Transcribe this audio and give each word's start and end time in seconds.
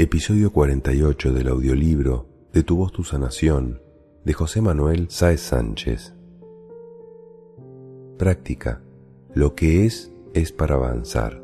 Episodio 0.00 0.52
48 0.52 1.32
del 1.32 1.48
audiolibro 1.48 2.28
De 2.52 2.62
tu 2.62 2.76
voz 2.76 2.92
tu 2.92 3.02
sanación 3.02 3.82
de 4.24 4.32
José 4.32 4.60
Manuel 4.62 5.10
Sáez 5.10 5.40
Sánchez. 5.40 6.14
Práctica. 8.16 8.80
Lo 9.34 9.56
que 9.56 9.86
es 9.86 10.12
es 10.34 10.52
para 10.52 10.76
avanzar. 10.76 11.42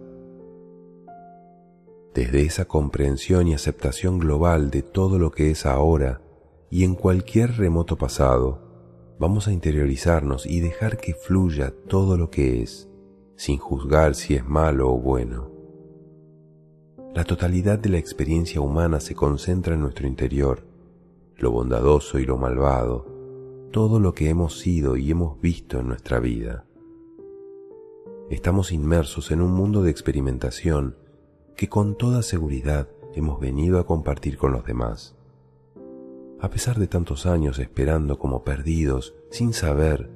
Desde 2.15 2.43
esa 2.43 2.67
comprensión 2.67 3.49
y 3.49 3.55
aceptación 3.55 4.21
global 4.21 4.71
de 4.71 4.83
todo 4.83 5.19
lo 5.19 5.33
que 5.33 5.51
es 5.51 5.67
ahora 5.67 6.23
y 6.71 6.85
en 6.85 6.95
cualquier 6.95 7.57
remoto 7.57 7.99
pasado, 7.99 9.17
vamos 9.19 9.49
a 9.49 9.53
interiorizarnos 9.53 10.47
y 10.47 10.61
dejar 10.61 10.99
que 10.99 11.15
fluya 11.15 11.75
todo 11.89 12.17
lo 12.17 12.31
que 12.31 12.63
es, 12.63 12.89
sin 13.35 13.59
juzgar 13.59 14.15
si 14.15 14.37
es 14.37 14.47
malo 14.47 14.93
o 14.93 14.99
bueno. 15.01 15.54
La 17.15 17.23
totalidad 17.23 17.79
de 17.79 17.91
la 17.91 17.99
experiencia 17.99 18.61
humana 18.61 18.99
se 18.99 19.15
concentra 19.15 19.75
en 19.75 19.83
nuestro 19.83 20.09
interior, 20.09 20.65
lo 21.37 21.53
bondadoso 21.53 22.19
y 22.19 22.25
lo 22.25 22.39
malvado, 22.39 23.07
todo 23.71 24.01
lo 24.01 24.15
que 24.15 24.31
hemos 24.31 24.59
sido 24.59 24.97
y 24.97 25.13
hemos 25.13 25.41
visto 25.41 25.79
en 25.79 25.87
nuestra 25.87 26.19
vida. 26.19 26.65
Estamos 28.31 28.73
inmersos 28.73 29.31
en 29.31 29.43
un 29.43 29.53
mundo 29.53 29.85
de 29.85 29.93
experimentación 29.93 30.97
que 31.55 31.69
con 31.69 31.97
toda 31.97 32.21
seguridad 32.23 32.89
hemos 33.15 33.39
venido 33.39 33.79
a 33.79 33.87
compartir 33.87 34.37
con 34.37 34.51
los 34.51 34.65
demás. 34.65 35.15
A 36.41 36.51
pesar 36.51 36.81
de 36.81 36.89
tantos 36.89 37.27
años 37.27 37.61
esperando 37.61 38.19
como 38.19 38.43
perdidos, 38.43 39.15
sin 39.31 39.53
saber, 39.53 40.11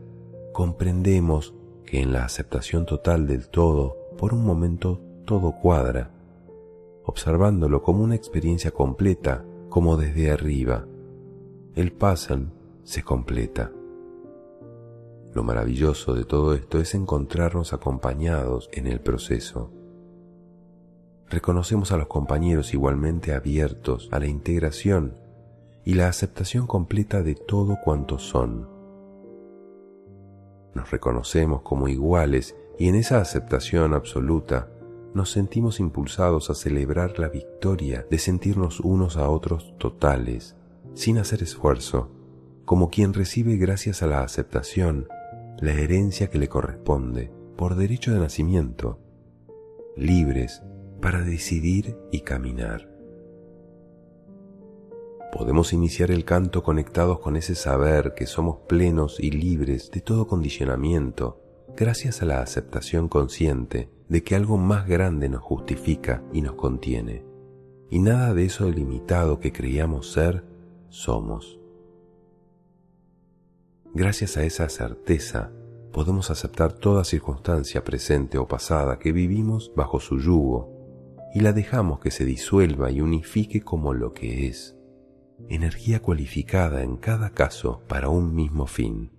comprendemos 0.52 1.54
que 1.86 2.00
en 2.00 2.12
la 2.12 2.24
aceptación 2.24 2.86
total 2.86 3.28
del 3.28 3.50
todo, 3.50 3.96
por 4.18 4.34
un 4.34 4.44
momento 4.44 5.00
todo 5.24 5.52
cuadra, 5.52 6.17
observándolo 7.08 7.82
como 7.82 8.04
una 8.04 8.16
experiencia 8.16 8.70
completa, 8.70 9.42
como 9.70 9.96
desde 9.96 10.30
arriba. 10.30 10.86
El 11.74 11.90
puzzle 11.90 12.48
se 12.82 13.02
completa. 13.02 13.72
Lo 15.32 15.42
maravilloso 15.42 16.12
de 16.12 16.26
todo 16.26 16.52
esto 16.52 16.78
es 16.78 16.94
encontrarnos 16.94 17.72
acompañados 17.72 18.68
en 18.72 18.86
el 18.86 19.00
proceso. 19.00 19.72
Reconocemos 21.30 21.92
a 21.92 21.96
los 21.96 22.08
compañeros 22.08 22.74
igualmente 22.74 23.32
abiertos 23.32 24.10
a 24.12 24.18
la 24.18 24.26
integración 24.26 25.16
y 25.86 25.94
la 25.94 26.08
aceptación 26.08 26.66
completa 26.66 27.22
de 27.22 27.36
todo 27.36 27.78
cuanto 27.82 28.18
son. 28.18 28.68
Nos 30.74 30.90
reconocemos 30.90 31.62
como 31.62 31.88
iguales 31.88 32.54
y 32.78 32.90
en 32.90 32.96
esa 32.96 33.18
aceptación 33.18 33.94
absoluta 33.94 34.68
nos 35.14 35.30
sentimos 35.30 35.80
impulsados 35.80 36.50
a 36.50 36.54
celebrar 36.54 37.18
la 37.18 37.28
victoria 37.28 38.06
de 38.10 38.18
sentirnos 38.18 38.80
unos 38.80 39.16
a 39.16 39.28
otros 39.28 39.74
totales, 39.78 40.56
sin 40.94 41.18
hacer 41.18 41.42
esfuerzo, 41.42 42.10
como 42.64 42.90
quien 42.90 43.14
recibe 43.14 43.56
gracias 43.56 44.02
a 44.02 44.06
la 44.06 44.22
aceptación 44.22 45.08
la 45.58 45.72
herencia 45.72 46.28
que 46.28 46.38
le 46.38 46.48
corresponde 46.48 47.32
por 47.56 47.74
derecho 47.74 48.12
de 48.12 48.20
nacimiento, 48.20 49.00
libres 49.96 50.62
para 51.00 51.22
decidir 51.22 51.96
y 52.12 52.20
caminar. 52.20 52.88
Podemos 55.32 55.72
iniciar 55.72 56.10
el 56.10 56.24
canto 56.24 56.62
conectados 56.62 57.20
con 57.20 57.36
ese 57.36 57.54
saber 57.54 58.14
que 58.14 58.26
somos 58.26 58.58
plenos 58.68 59.20
y 59.20 59.30
libres 59.30 59.90
de 59.90 60.00
todo 60.00 60.26
condicionamiento, 60.26 61.42
gracias 61.76 62.22
a 62.22 62.26
la 62.26 62.40
aceptación 62.40 63.08
consciente 63.08 63.90
de 64.08 64.22
que 64.22 64.34
algo 64.34 64.56
más 64.56 64.86
grande 64.86 65.28
nos 65.28 65.42
justifica 65.42 66.22
y 66.32 66.42
nos 66.42 66.54
contiene, 66.54 67.24
y 67.90 67.98
nada 67.98 68.34
de 68.34 68.44
eso 68.44 68.70
limitado 68.70 69.38
que 69.38 69.52
creíamos 69.52 70.12
ser, 70.12 70.44
somos. 70.88 71.60
Gracias 73.94 74.36
a 74.36 74.44
esa 74.44 74.68
certeza, 74.68 75.50
podemos 75.92 76.30
aceptar 76.30 76.72
toda 76.72 77.04
circunstancia 77.04 77.84
presente 77.84 78.38
o 78.38 78.46
pasada 78.46 78.98
que 78.98 79.12
vivimos 79.12 79.72
bajo 79.74 80.00
su 80.00 80.18
yugo 80.18 80.74
y 81.34 81.40
la 81.40 81.52
dejamos 81.52 82.00
que 82.00 82.10
se 82.10 82.24
disuelva 82.24 82.90
y 82.90 83.00
unifique 83.00 83.62
como 83.62 83.94
lo 83.94 84.12
que 84.12 84.46
es, 84.46 84.76
energía 85.48 86.00
cualificada 86.00 86.82
en 86.82 86.96
cada 86.96 87.30
caso 87.30 87.82
para 87.86 88.08
un 88.08 88.34
mismo 88.34 88.66
fin 88.66 89.17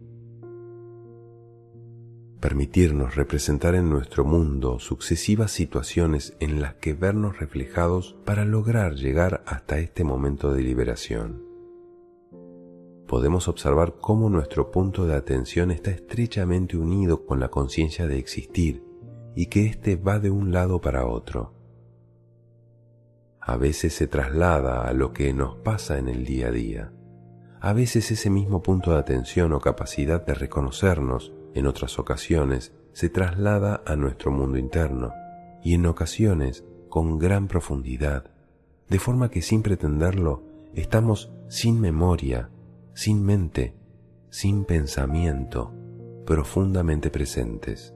permitirnos 2.39 3.15
representar 3.15 3.75
en 3.75 3.89
nuestro 3.89 4.23
mundo 4.23 4.79
sucesivas 4.79 5.51
situaciones 5.51 6.37
en 6.39 6.61
las 6.61 6.75
que 6.75 6.93
vernos 6.93 7.39
reflejados 7.39 8.15
para 8.25 8.45
lograr 8.45 8.95
llegar 8.95 9.43
hasta 9.45 9.79
este 9.79 10.03
momento 10.03 10.53
de 10.53 10.61
liberación. 10.63 11.43
Podemos 13.07 13.47
observar 13.47 13.95
cómo 13.99 14.29
nuestro 14.29 14.71
punto 14.71 15.05
de 15.05 15.15
atención 15.15 15.71
está 15.71 15.91
estrechamente 15.91 16.77
unido 16.77 17.25
con 17.25 17.39
la 17.39 17.49
conciencia 17.49 18.07
de 18.07 18.19
existir 18.19 18.83
y 19.35 19.47
que 19.47 19.65
éste 19.65 19.95
va 19.95 20.19
de 20.19 20.29
un 20.29 20.53
lado 20.53 20.79
para 20.79 21.07
otro. 21.07 21.53
A 23.41 23.57
veces 23.57 23.93
se 23.93 24.07
traslada 24.07 24.87
a 24.87 24.93
lo 24.93 25.11
que 25.11 25.33
nos 25.33 25.55
pasa 25.55 25.97
en 25.97 26.07
el 26.07 26.23
día 26.23 26.47
a 26.47 26.51
día. 26.51 26.93
A 27.59 27.73
veces 27.73 28.11
ese 28.11 28.29
mismo 28.29 28.61
punto 28.61 28.91
de 28.91 28.99
atención 28.99 29.51
o 29.53 29.59
capacidad 29.59 30.23
de 30.25 30.35
reconocernos 30.35 31.33
en 31.53 31.67
otras 31.67 31.99
ocasiones 31.99 32.73
se 32.93 33.09
traslada 33.09 33.81
a 33.85 33.95
nuestro 33.95 34.31
mundo 34.31 34.57
interno 34.57 35.13
y 35.63 35.73
en 35.73 35.85
ocasiones 35.85 36.63
con 36.89 37.19
gran 37.19 37.47
profundidad, 37.47 38.31
de 38.89 38.99
forma 38.99 39.29
que 39.29 39.41
sin 39.41 39.61
pretenderlo 39.61 40.43
estamos 40.73 41.31
sin 41.47 41.79
memoria, 41.79 42.49
sin 42.93 43.23
mente, 43.23 43.75
sin 44.29 44.65
pensamiento, 44.65 45.73
profundamente 46.25 47.09
presentes. 47.09 47.93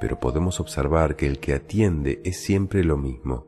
Pero 0.00 0.18
podemos 0.18 0.60
observar 0.60 1.16
que 1.16 1.26
el 1.26 1.38
que 1.40 1.54
atiende 1.54 2.20
es 2.24 2.38
siempre 2.38 2.84
lo 2.84 2.96
mismo. 2.96 3.46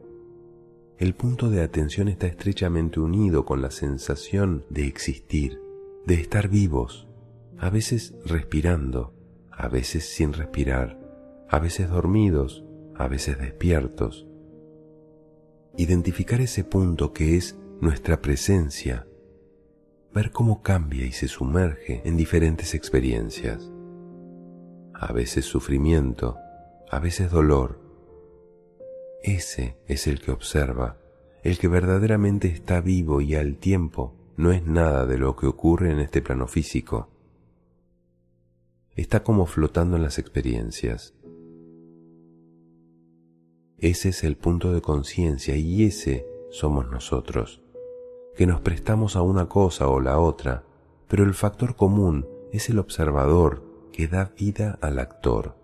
El 0.98 1.14
punto 1.14 1.48
de 1.50 1.62
atención 1.62 2.08
está 2.08 2.26
estrechamente 2.26 3.00
unido 3.00 3.44
con 3.44 3.62
la 3.62 3.70
sensación 3.70 4.64
de 4.68 4.86
existir, 4.86 5.58
de 6.06 6.14
estar 6.14 6.48
vivos, 6.48 7.08
a 7.62 7.70
veces 7.70 8.12
respirando, 8.24 9.14
a 9.52 9.68
veces 9.68 10.04
sin 10.04 10.32
respirar, 10.32 10.98
a 11.48 11.60
veces 11.60 11.88
dormidos, 11.88 12.64
a 12.96 13.06
veces 13.06 13.38
despiertos. 13.38 14.26
Identificar 15.76 16.40
ese 16.40 16.64
punto 16.64 17.12
que 17.12 17.36
es 17.36 17.56
nuestra 17.80 18.20
presencia, 18.20 19.06
ver 20.12 20.32
cómo 20.32 20.60
cambia 20.60 21.06
y 21.06 21.12
se 21.12 21.28
sumerge 21.28 22.02
en 22.04 22.16
diferentes 22.16 22.74
experiencias, 22.74 23.70
a 24.92 25.12
veces 25.12 25.44
sufrimiento, 25.44 26.38
a 26.90 26.98
veces 26.98 27.30
dolor. 27.30 27.80
Ese 29.22 29.76
es 29.86 30.08
el 30.08 30.20
que 30.20 30.32
observa, 30.32 30.98
el 31.44 31.58
que 31.58 31.68
verdaderamente 31.68 32.48
está 32.48 32.80
vivo 32.80 33.20
y 33.20 33.36
al 33.36 33.56
tiempo 33.58 34.16
no 34.36 34.50
es 34.50 34.66
nada 34.66 35.06
de 35.06 35.16
lo 35.16 35.36
que 35.36 35.46
ocurre 35.46 35.92
en 35.92 36.00
este 36.00 36.22
plano 36.22 36.48
físico 36.48 37.11
está 38.94 39.22
como 39.22 39.46
flotando 39.46 39.96
en 39.96 40.02
las 40.02 40.18
experiencias. 40.18 41.14
Ese 43.78 44.10
es 44.10 44.22
el 44.22 44.36
punto 44.36 44.72
de 44.72 44.80
conciencia 44.80 45.56
y 45.56 45.84
ese 45.84 46.26
somos 46.50 46.88
nosotros, 46.90 47.62
que 48.36 48.46
nos 48.46 48.60
prestamos 48.60 49.16
a 49.16 49.22
una 49.22 49.48
cosa 49.48 49.88
o 49.88 50.00
la 50.00 50.20
otra, 50.20 50.64
pero 51.08 51.24
el 51.24 51.34
factor 51.34 51.74
común 51.74 52.26
es 52.52 52.68
el 52.68 52.78
observador 52.78 53.64
que 53.92 54.06
da 54.06 54.32
vida 54.38 54.78
al 54.80 54.98
actor. 54.98 55.56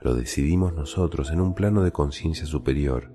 Lo 0.00 0.14
decidimos 0.14 0.72
nosotros 0.72 1.30
en 1.30 1.40
un 1.40 1.54
plano 1.54 1.82
de 1.82 1.92
conciencia 1.92 2.46
superior, 2.46 3.12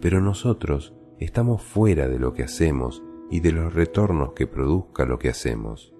pero 0.00 0.20
nosotros 0.20 0.94
estamos 1.18 1.62
fuera 1.62 2.08
de 2.08 2.18
lo 2.18 2.32
que 2.32 2.42
hacemos 2.42 3.02
y 3.30 3.40
de 3.40 3.52
los 3.52 3.74
retornos 3.74 4.32
que 4.32 4.46
produzca 4.46 5.04
lo 5.04 5.18
que 5.18 5.28
hacemos. 5.28 5.95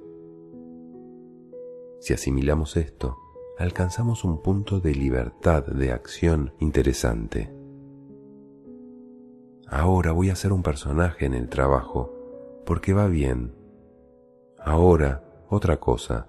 Si 2.00 2.12
asimilamos 2.14 2.76
esto, 2.76 3.16
alcanzamos 3.58 4.25
un 4.25 4.43
punto 4.43 4.81
de 4.81 4.94
libertad 4.94 5.64
de 5.64 5.93
acción 5.93 6.52
interesante. 6.60 7.52
Ahora 9.66 10.12
voy 10.12 10.31
a 10.31 10.37
ser 10.37 10.52
un 10.52 10.62
personaje 10.62 11.26
en 11.26 11.34
el 11.34 11.48
trabajo, 11.48 12.12
porque 12.64 12.93
va 12.93 13.08
bien. 13.08 13.54
Ahora, 14.58 15.25
otra 15.48 15.78
cosa. 15.78 16.28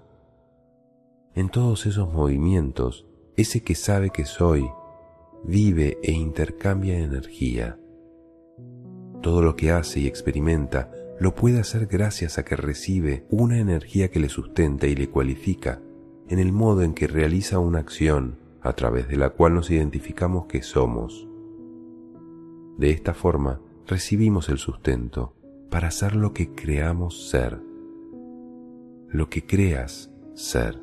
En 1.34 1.48
todos 1.48 1.86
esos 1.86 2.12
movimientos, 2.12 3.06
ese 3.36 3.62
que 3.62 3.74
sabe 3.74 4.10
que 4.10 4.24
soy, 4.24 4.68
vive 5.44 5.98
e 6.02 6.12
intercambia 6.12 6.98
energía. 6.98 7.78
Todo 9.22 9.42
lo 9.42 9.54
que 9.54 9.70
hace 9.70 10.00
y 10.00 10.06
experimenta 10.06 10.90
lo 11.20 11.34
puede 11.34 11.58
hacer 11.58 11.86
gracias 11.86 12.38
a 12.38 12.44
que 12.44 12.56
recibe 12.56 13.26
una 13.28 13.58
energía 13.58 14.10
que 14.10 14.20
le 14.20 14.28
sustenta 14.28 14.86
y 14.86 14.94
le 14.94 15.10
cualifica 15.10 15.82
en 16.28 16.38
el 16.38 16.52
modo 16.52 16.82
en 16.82 16.94
que 16.94 17.06
realiza 17.06 17.58
una 17.58 17.80
acción 17.80 18.38
a 18.60 18.72
través 18.74 19.08
de 19.08 19.16
la 19.16 19.30
cual 19.30 19.54
nos 19.54 19.70
identificamos 19.70 20.46
que 20.46 20.62
somos. 20.62 21.28
De 22.76 22.90
esta 22.90 23.14
forma 23.14 23.60
recibimos 23.86 24.48
el 24.48 24.58
sustento 24.58 25.34
para 25.70 25.90
ser 25.90 26.14
lo 26.14 26.32
que 26.32 26.54
creamos 26.54 27.28
ser, 27.28 27.60
lo 29.08 29.28
que 29.28 29.44
creas 29.44 30.12
ser. 30.34 30.80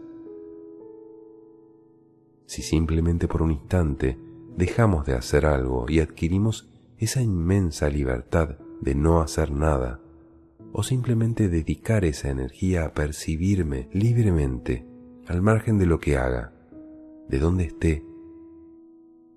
Si 2.45 2.61
simplemente 2.61 3.27
por 3.27 3.41
un 3.41 3.51
instante 3.51 4.19
dejamos 4.57 5.05
de 5.05 5.13
hacer 5.13 5.45
algo 5.45 5.85
y 5.87 5.99
adquirimos 5.99 6.69
esa 6.97 7.21
inmensa 7.21 7.89
libertad 7.89 8.57
de 8.81 8.95
no 8.95 9.21
hacer 9.21 9.51
nada, 9.51 10.01
o 10.77 10.83
simplemente 10.83 11.47
dedicar 11.47 12.03
esa 12.03 12.29
energía 12.29 12.83
a 12.83 12.93
percibirme 12.93 13.87
libremente 13.93 14.85
al 15.25 15.41
margen 15.41 15.77
de 15.77 15.85
lo 15.85 16.01
que 16.01 16.17
haga, 16.17 16.51
de 17.29 17.39
donde 17.39 17.63
esté, 17.63 18.05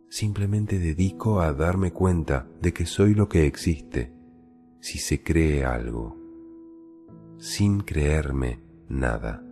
simplemente 0.08 0.80
dedico 0.80 1.40
a 1.40 1.52
darme 1.52 1.92
cuenta 1.92 2.48
de 2.60 2.72
que 2.72 2.86
soy 2.86 3.14
lo 3.14 3.28
que 3.28 3.46
existe 3.46 4.12
si 4.80 4.98
se 4.98 5.22
cree 5.22 5.64
algo, 5.64 6.16
sin 7.38 7.82
creerme 7.82 8.58
nada. 8.88 9.44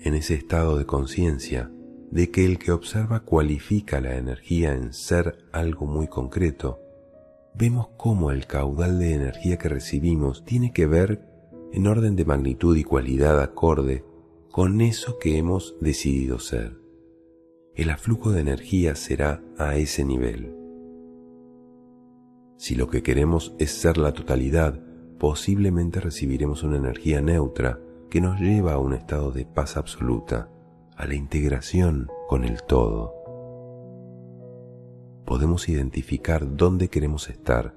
En 0.00 0.14
ese 0.14 0.34
estado 0.34 0.76
de 0.76 0.86
conciencia 0.86 1.70
de 2.10 2.32
que 2.32 2.44
el 2.44 2.58
que 2.58 2.72
observa 2.72 3.20
cualifica 3.20 4.00
la 4.00 4.16
energía 4.16 4.72
en 4.72 4.92
ser 4.92 5.44
algo 5.52 5.86
muy 5.86 6.08
concreto, 6.08 6.80
vemos 7.54 7.88
cómo 7.96 8.30
el 8.30 8.46
caudal 8.46 8.98
de 8.98 9.14
energía 9.14 9.58
que 9.58 9.68
recibimos 9.68 10.44
tiene 10.44 10.72
que 10.72 10.86
ver 10.86 11.22
en 11.72 11.86
orden 11.86 12.16
de 12.16 12.24
magnitud 12.24 12.76
y 12.76 12.84
cualidad 12.84 13.40
acorde 13.40 14.04
con 14.50 14.80
eso 14.80 15.18
que 15.18 15.38
hemos 15.38 15.76
decidido 15.80 16.38
ser. 16.38 16.78
El 17.74 17.90
aflujo 17.90 18.32
de 18.32 18.40
energía 18.40 18.96
será 18.96 19.42
a 19.56 19.76
ese 19.76 20.04
nivel. 20.04 20.54
Si 22.56 22.74
lo 22.74 22.88
que 22.88 23.02
queremos 23.02 23.54
es 23.58 23.70
ser 23.70 23.96
la 23.96 24.12
totalidad, 24.12 24.82
posiblemente 25.18 26.00
recibiremos 26.00 26.62
una 26.62 26.76
energía 26.76 27.20
neutra 27.20 27.80
que 28.10 28.20
nos 28.20 28.40
lleva 28.40 28.72
a 28.72 28.78
un 28.78 28.92
estado 28.92 29.30
de 29.30 29.46
paz 29.46 29.76
absoluta, 29.76 30.50
a 30.96 31.06
la 31.06 31.14
integración 31.14 32.08
con 32.28 32.44
el 32.44 32.62
todo. 32.64 33.19
Podemos 35.24 35.68
identificar 35.68 36.56
dónde 36.56 36.88
queremos 36.88 37.28
estar. 37.28 37.74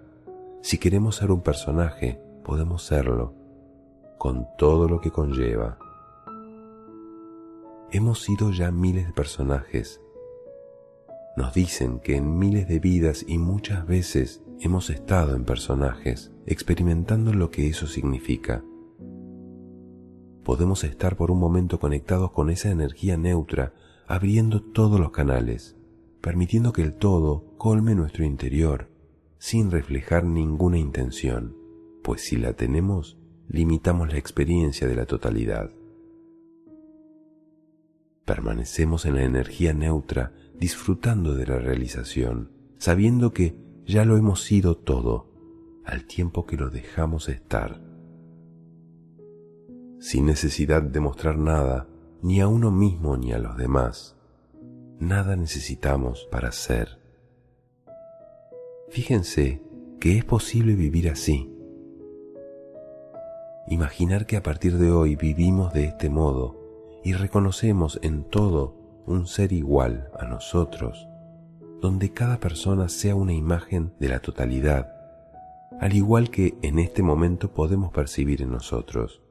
Si 0.62 0.78
queremos 0.78 1.18
ser 1.18 1.32
un 1.32 1.42
personaje, 1.42 2.20
podemos 2.44 2.84
serlo, 2.84 3.34
con 4.18 4.48
todo 4.58 4.88
lo 4.88 5.00
que 5.02 5.12
conlleva. 5.12 5.78
Hemos 7.92 8.22
sido 8.22 8.52
ya 8.52 8.72
miles 8.72 9.08
de 9.08 9.14
personajes. 9.14 10.02
Nos 11.38 11.54
dicen 11.54 12.00
que 12.00 12.16
en 12.16 12.38
miles 12.38 12.68
de 12.68 12.80
vidas 12.80 13.26
y 13.28 13.38
muchas 13.38 13.86
veces 13.86 14.44
hemos 14.60 14.90
estado 14.90 15.36
en 15.36 15.46
personajes, 15.46 16.32
experimentando 16.46 17.34
lo 17.34 17.52
que 17.52 17.68
eso 17.68 17.86
significa. 17.88 18.64
Podemos 20.44 20.84
estar 20.84 21.16
por 21.16 21.32
un 21.32 21.40
momento 21.40 21.80
conectados 21.80 22.32
con 22.32 22.50
esa 22.50 22.70
energía 22.70 23.18
neutra, 23.18 23.74
abriendo 24.08 24.62
todos 24.62 25.00
los 25.00 25.12
canales, 25.12 25.78
permitiendo 26.24 26.72
que 26.72 26.82
el 26.82 26.94
todo 26.94 27.54
colme 27.58 27.96
nuestro 27.96 28.24
interior, 28.24 28.90
sin 29.40 29.72
reflejar 29.72 30.24
ninguna 30.24 30.78
intención, 30.78 31.58
pues 32.02 32.22
si 32.22 32.38
la 32.38 32.54
tenemos, 32.54 33.18
limitamos 33.50 34.08
la 34.08 34.18
experiencia 34.18 34.88
de 34.88 34.96
la 34.96 35.06
totalidad. 35.06 35.72
Permanecemos 38.24 39.06
en 39.06 39.16
la 39.16 39.24
energía 39.24 39.74
neutra, 39.74 40.32
disfrutando 40.58 41.36
de 41.36 41.46
la 41.46 41.60
realización, 41.60 42.54
sabiendo 42.78 43.34
que 43.34 43.58
ya 43.86 44.06
lo 44.06 44.16
hemos 44.16 44.44
sido 44.44 44.78
todo 44.78 45.30
al 45.84 46.06
tiempo 46.06 46.46
que 46.46 46.56
lo 46.56 46.70
dejamos 46.70 47.28
estar. 47.28 47.82
Sin 50.00 50.26
necesidad 50.26 50.84
de 50.84 51.02
mostrar 51.02 51.38
nada, 51.38 51.90
ni 52.22 52.40
a 52.40 52.48
uno 52.48 52.72
mismo 52.72 53.18
ni 53.18 53.34
a 53.34 53.40
los 53.40 53.58
demás. 53.58 54.16
Nada 55.04 55.36
necesitamos 55.36 56.30
para 56.32 56.54
ser. 56.54 56.98
Fíjense 58.90 59.62
que 60.00 60.18
es 60.18 60.24
posible 60.24 60.76
vivir 60.76 61.10
así. 61.10 61.54
Imaginar 63.68 64.26
que 64.26 64.38
a 64.38 64.44
partir 64.44 64.78
de 64.78 64.92
hoy 64.92 65.18
vivimos 65.18 65.74
de 65.74 65.84
este 65.84 66.10
modo 66.10 67.02
y 67.04 67.12
reconocemos 67.12 68.00
en 68.02 68.24
todo 68.24 68.78
un 69.06 69.28
ser 69.28 69.52
igual 69.52 70.10
a 70.18 70.26
nosotros 70.26 71.10
donde 71.82 72.14
cada 72.14 72.40
persona 72.40 72.88
sea 72.88 73.14
una 73.14 73.34
imagen 73.34 73.92
de 74.00 74.08
la 74.08 74.22
totalidad, 74.22 74.94
al 75.82 75.94
igual 75.98 76.30
que 76.30 76.58
en 76.62 76.80
este 76.80 77.04
momento 77.04 77.54
podemos 77.54 77.92
percibir 77.92 78.42
en 78.42 78.52
nosotros, 78.52 79.22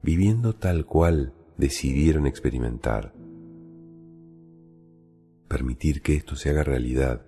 viviendo 0.00 0.54
tal 0.54 0.86
cual 0.86 1.34
decidieron 1.58 2.26
experimentar. 2.26 3.12
Permitir 5.48 6.02
que 6.02 6.14
esto 6.14 6.36
se 6.36 6.50
haga 6.50 6.62
realidad, 6.62 7.22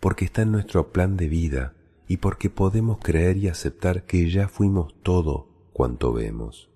porque 0.00 0.24
está 0.24 0.42
en 0.42 0.52
nuestro 0.52 0.92
plan 0.92 1.16
de 1.16 1.28
vida 1.28 1.74
y 2.08 2.18
porque 2.18 2.50
podemos 2.50 2.98
creer 2.98 3.36
y 3.38 3.48
aceptar 3.48 4.04
que 4.04 4.28
ya 4.28 4.48
fuimos 4.48 4.94
todo 5.02 5.48
cuanto 5.72 6.12
vemos. 6.12 6.70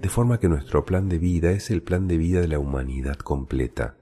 De 0.00 0.08
forma 0.08 0.38
que 0.38 0.48
nuestro 0.48 0.84
plan 0.84 1.08
de 1.08 1.18
vida 1.18 1.50
es 1.50 1.70
el 1.70 1.82
plan 1.82 2.08
de 2.08 2.18
vida 2.18 2.40
de 2.40 2.48
la 2.48 2.58
humanidad 2.58 3.16
completa, 3.16 3.96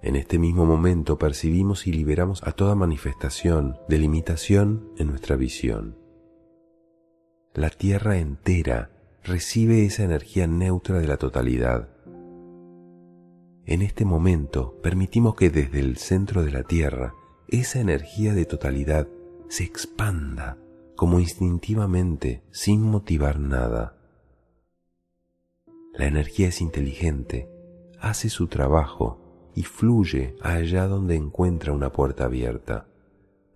en 0.00 0.14
este 0.14 0.38
mismo 0.38 0.64
momento 0.64 1.18
percibimos 1.18 1.88
y 1.88 1.92
liberamos 1.92 2.44
a 2.44 2.52
toda 2.52 2.76
manifestación 2.76 3.78
de 3.88 3.98
limitación 3.98 4.92
en 4.96 5.08
nuestra 5.08 5.34
visión. 5.34 5.98
La 7.52 7.70
Tierra 7.70 8.18
entera 8.18 8.92
recibe 9.24 9.84
esa 9.84 10.04
energía 10.04 10.46
neutra 10.46 11.00
de 11.00 11.08
la 11.08 11.16
totalidad. 11.16 11.88
En 13.68 13.82
este 13.82 14.06
momento 14.06 14.80
permitimos 14.82 15.34
que 15.34 15.50
desde 15.50 15.80
el 15.80 15.98
centro 15.98 16.42
de 16.42 16.50
la 16.50 16.62
Tierra 16.62 17.12
esa 17.48 17.80
energía 17.80 18.32
de 18.32 18.46
totalidad 18.46 19.08
se 19.50 19.64
expanda 19.64 20.56
como 20.96 21.20
instintivamente 21.20 22.42
sin 22.50 22.80
motivar 22.80 23.38
nada. 23.38 23.98
La 25.92 26.06
energía 26.06 26.48
es 26.48 26.62
inteligente, 26.62 27.46
hace 28.00 28.30
su 28.30 28.46
trabajo 28.46 29.50
y 29.54 29.64
fluye 29.64 30.34
allá 30.40 30.86
donde 30.86 31.16
encuentra 31.16 31.74
una 31.74 31.92
puerta 31.92 32.24
abierta. 32.24 32.88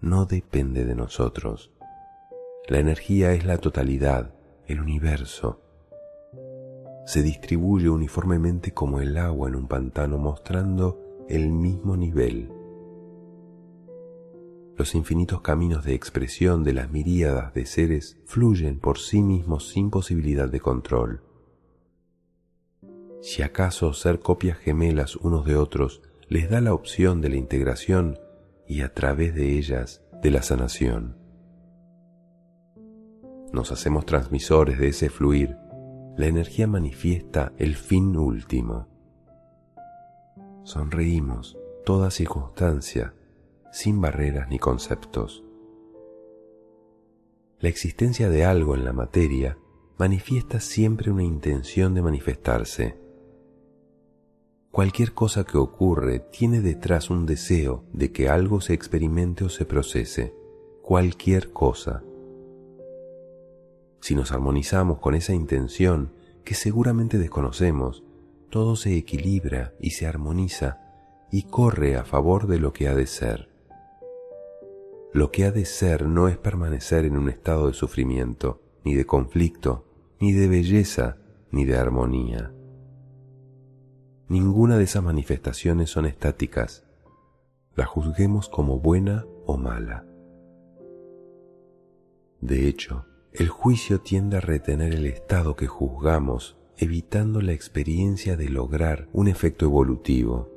No 0.03 0.27
depende 0.27 0.85
de 0.85 0.95
nosotros. 0.95 1.73
La 2.69 2.81
energía 2.81 3.33
es 3.33 3.47
la 3.47 3.57
totalidad, 3.57 4.35
el 4.67 4.83
universo. 4.83 5.62
Se 7.05 7.23
distribuye 7.23 7.89
uniformemente 7.89 8.73
como 8.73 9.01
el 9.01 9.17
agua 9.17 9.49
en 9.49 9.57
un 9.57 9.67
pantano 9.67 10.19
mostrando 10.19 11.01
el 11.29 11.51
mismo 11.51 11.97
nivel. 11.97 12.51
Los 14.77 14.95
infinitos 14.95 15.41
caminos 15.41 15.85
de 15.85 15.95
expresión 15.95 16.65
de 16.65 16.73
las 16.73 16.91
miríadas 16.91 17.53
de 17.55 17.67
seres 17.67 18.19
fluyen 18.25 18.79
por 18.79 18.99
sí 18.99 19.23
mismos 19.23 19.69
sin 19.69 19.91
posibilidad 19.91 20.49
de 20.49 20.61
control 20.61 21.23
si 23.23 23.43
acaso 23.43 23.93
ser 23.93 24.19
copias 24.19 24.59
gemelas 24.59 25.15
unos 25.15 25.47
de 25.47 25.57
otros 25.57 26.03
les 26.29 26.51
da 26.51 26.61
la 26.61 26.75
opción 26.75 27.21
de 27.21 27.29
la 27.29 27.37
integración 27.37 28.19
y 28.67 28.81
a 28.81 28.93
través 28.93 29.33
de 29.35 29.57
ellas 29.57 30.03
de 30.23 30.31
la 30.33 30.43
sanación. 30.43 31.17
Nos 33.53 33.71
hacemos 33.71 34.07
transmisores 34.07 34.79
de 34.79 34.89
ese 34.89 35.09
fluir, 35.09 35.57
la 36.17 36.27
energía 36.27 36.67
manifiesta 36.67 37.53
el 37.59 37.77
fin 37.77 38.17
último. 38.17 38.89
Sonreímos 40.65 41.59
toda 41.85 42.11
circunstancia, 42.11 43.15
sin 43.73 44.01
barreras 44.01 44.49
ni 44.49 44.59
conceptos. 44.59 45.45
La 47.59 47.69
existencia 47.69 48.29
de 48.29 48.45
algo 48.45 48.75
en 48.75 48.85
la 48.85 48.93
materia 48.93 49.59
manifiesta 49.99 50.61
siempre 50.61 51.11
una 51.11 51.23
intención 51.23 51.95
de 51.95 52.03
manifestarse 52.03 53.03
Cualquier 54.73 55.13
cosa 55.13 55.45
que 55.45 55.59
ocurre 55.59 56.19
tiene 56.19 56.63
detrás 56.63 57.11
un 57.11 57.27
deseo 57.27 57.85
de 57.93 58.11
que 58.11 58.31
algo 58.31 58.63
se 58.63 58.73
experimente 58.73 59.45
o 59.45 59.51
se 59.51 59.67
procese. 59.67 60.35
Cualquier 60.81 61.53
cosa. 61.53 62.03
Si 64.03 64.17
nos 64.17 64.33
armonizamos 64.33 64.99
con 64.99 65.15
esa 65.15 65.33
intención 65.33 66.13
que 66.45 66.55
seguramente 66.55 67.19
desconocemos, 67.19 68.03
todo 68.51 68.75
se 68.75 68.97
equilibra 68.97 69.75
y 69.81 69.91
se 69.91 70.09
armoniza 70.09 70.81
y 71.31 71.45
corre 71.45 71.97
a 71.97 72.05
favor 72.05 72.49
de 72.49 72.59
lo 72.59 72.73
que 72.73 72.89
ha 72.89 72.97
de 72.97 73.07
ser. 73.07 73.49
Lo 75.13 75.31
que 75.31 75.45
ha 75.45 75.53
de 75.53 75.65
ser 75.65 76.09
no 76.09 76.27
es 76.27 76.37
permanecer 76.37 77.05
en 77.05 77.17
un 77.17 77.29
estado 77.29 77.69
de 77.69 77.75
sufrimiento, 77.75 78.61
ni 78.85 78.95
de 78.97 79.07
conflicto, 79.07 79.87
ni 80.19 80.33
de 80.33 80.49
belleza, 80.49 81.19
ni 81.53 81.65
de 81.65 81.77
armonía. 81.77 82.53
Ninguna 84.27 84.79
de 84.79 84.85
esas 84.85 85.05
manifestaciones 85.05 85.91
son 85.91 86.07
estáticas. 86.07 86.85
la 87.77 87.87
juzguemos 87.87 88.49
como 88.49 88.81
buena 88.81 89.25
o 89.47 89.57
mala. 89.57 90.05
De 92.41 92.67
hecho, 92.67 93.07
el 93.33 93.49
juicio 93.49 94.01
tiende 94.03 94.37
a 94.37 94.41
retener 94.41 94.93
el 94.93 95.07
estado 95.07 95.57
que 95.57 95.67
juzgamos, 95.67 96.59
evitando 96.77 97.41
la 97.41 97.53
experiencia 97.53 98.37
de 98.37 98.51
lograr 98.51 99.09
un 99.15 99.27
efecto 99.27 99.65
evolutivo. 99.65 100.51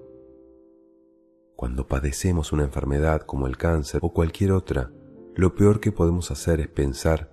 Cuando 1.56 1.88
padecemos 1.88 2.52
una 2.52 2.64
enfermedad 2.64 3.22
como 3.22 3.48
el 3.48 3.56
cáncer 3.56 4.02
o 4.04 4.12
cualquier 4.12 4.52
otra, 4.52 4.92
lo 5.36 5.56
peor 5.56 5.80
que 5.80 5.94
podemos 5.94 6.32
hacer 6.32 6.60
es 6.60 6.68
pensar, 6.68 7.32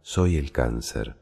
soy 0.00 0.36
el 0.36 0.50
cáncer. 0.50 1.16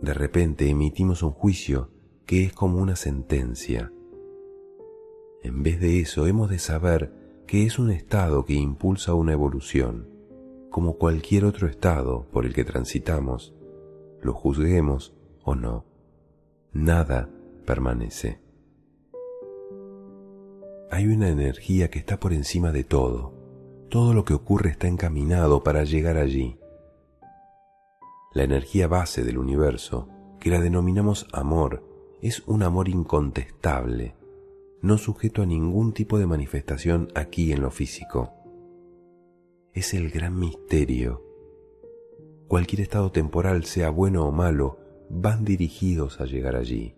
De 0.00 0.14
repente 0.14 0.68
emitimos 0.68 1.24
un 1.24 1.32
juicio 1.32 1.90
que 2.26 2.44
es 2.44 2.52
como 2.52 2.78
una 2.78 2.94
sentencia. 2.94 3.90
En 5.42 5.64
vez 5.64 5.80
de 5.80 6.00
eso, 6.00 6.28
hemos 6.28 6.48
de 6.48 6.60
saber 6.60 7.12
que 7.48 7.64
es 7.66 7.80
un 7.80 7.90
estado 7.90 8.44
que 8.44 8.54
impulsa 8.54 9.14
una 9.14 9.32
evolución, 9.32 10.13
como 10.74 10.98
cualquier 10.98 11.44
otro 11.44 11.68
estado 11.68 12.26
por 12.32 12.44
el 12.44 12.52
que 12.52 12.64
transitamos, 12.64 13.54
lo 14.20 14.34
juzguemos 14.34 15.14
o 15.44 15.54
no. 15.54 15.84
Nada 16.72 17.30
permanece. 17.64 18.40
Hay 20.90 21.06
una 21.06 21.28
energía 21.28 21.90
que 21.90 22.00
está 22.00 22.18
por 22.18 22.32
encima 22.32 22.72
de 22.72 22.82
todo 22.82 23.34
todo 23.88 24.12
lo 24.12 24.24
que 24.24 24.34
ocurre 24.34 24.70
está 24.70 24.88
encaminado 24.88 25.62
para 25.62 25.84
llegar 25.84 26.16
allí. 26.16 26.58
La 28.32 28.42
energía 28.42 28.88
base 28.88 29.22
del 29.22 29.38
universo, 29.38 30.08
que 30.40 30.50
la 30.50 30.58
denominamos 30.58 31.28
amor, 31.32 31.84
es 32.20 32.42
un 32.48 32.64
amor 32.64 32.88
incontestable, 32.88 34.16
no 34.82 34.98
sujeto 34.98 35.42
a 35.42 35.46
ningún 35.46 35.92
tipo 35.92 36.18
de 36.18 36.26
manifestación 36.26 37.06
aquí 37.14 37.52
en 37.52 37.62
lo 37.62 37.70
físico. 37.70 38.43
Es 39.74 39.92
el 39.92 40.10
gran 40.10 40.38
misterio. 40.38 41.22
Cualquier 42.48 42.80
estado 42.80 43.10
temporal, 43.10 43.64
sea 43.64 43.90
bueno 43.90 44.24
o 44.24 44.32
malo, 44.32 44.78
van 45.10 45.44
dirigidos 45.44 46.20
a 46.20 46.26
llegar 46.26 46.54
allí. 46.56 46.94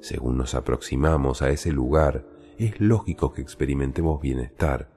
Según 0.00 0.36
nos 0.36 0.54
aproximamos 0.54 1.40
a 1.40 1.48
ese 1.50 1.72
lugar, 1.72 2.26
es 2.58 2.78
lógico 2.78 3.32
que 3.32 3.40
experimentemos 3.40 4.20
bienestar, 4.20 4.94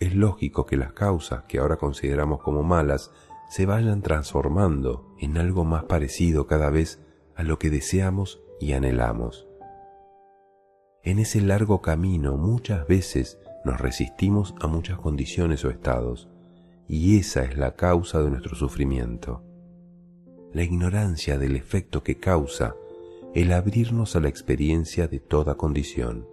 es 0.00 0.14
lógico 0.14 0.64
que 0.64 0.78
las 0.78 0.92
causas 0.94 1.44
que 1.44 1.58
ahora 1.58 1.76
consideramos 1.76 2.40
como 2.42 2.62
malas 2.62 3.10
se 3.50 3.66
vayan 3.66 4.00
transformando 4.00 5.14
en 5.18 5.36
algo 5.36 5.64
más 5.64 5.84
parecido 5.84 6.46
cada 6.46 6.70
vez 6.70 7.00
a 7.34 7.42
lo 7.42 7.58
que 7.58 7.68
deseamos 7.68 8.42
y 8.60 8.72
anhelamos. 8.72 9.46
En 11.02 11.18
ese 11.18 11.42
largo 11.42 11.82
camino 11.82 12.38
muchas 12.38 12.86
veces 12.86 13.38
nos 13.64 13.80
resistimos 13.80 14.54
a 14.60 14.66
muchas 14.66 14.98
condiciones 14.98 15.64
o 15.64 15.70
estados, 15.70 16.28
y 16.88 17.18
esa 17.18 17.44
es 17.44 17.56
la 17.56 17.76
causa 17.76 18.22
de 18.22 18.30
nuestro 18.30 18.56
sufrimiento. 18.56 19.42
La 20.52 20.62
ignorancia 20.62 21.38
del 21.38 21.56
efecto 21.56 22.02
que 22.02 22.18
causa 22.18 22.74
el 23.34 23.52
abrirnos 23.52 24.16
a 24.16 24.20
la 24.20 24.28
experiencia 24.28 25.06
de 25.06 25.20
toda 25.20 25.54
condición. 25.54 26.26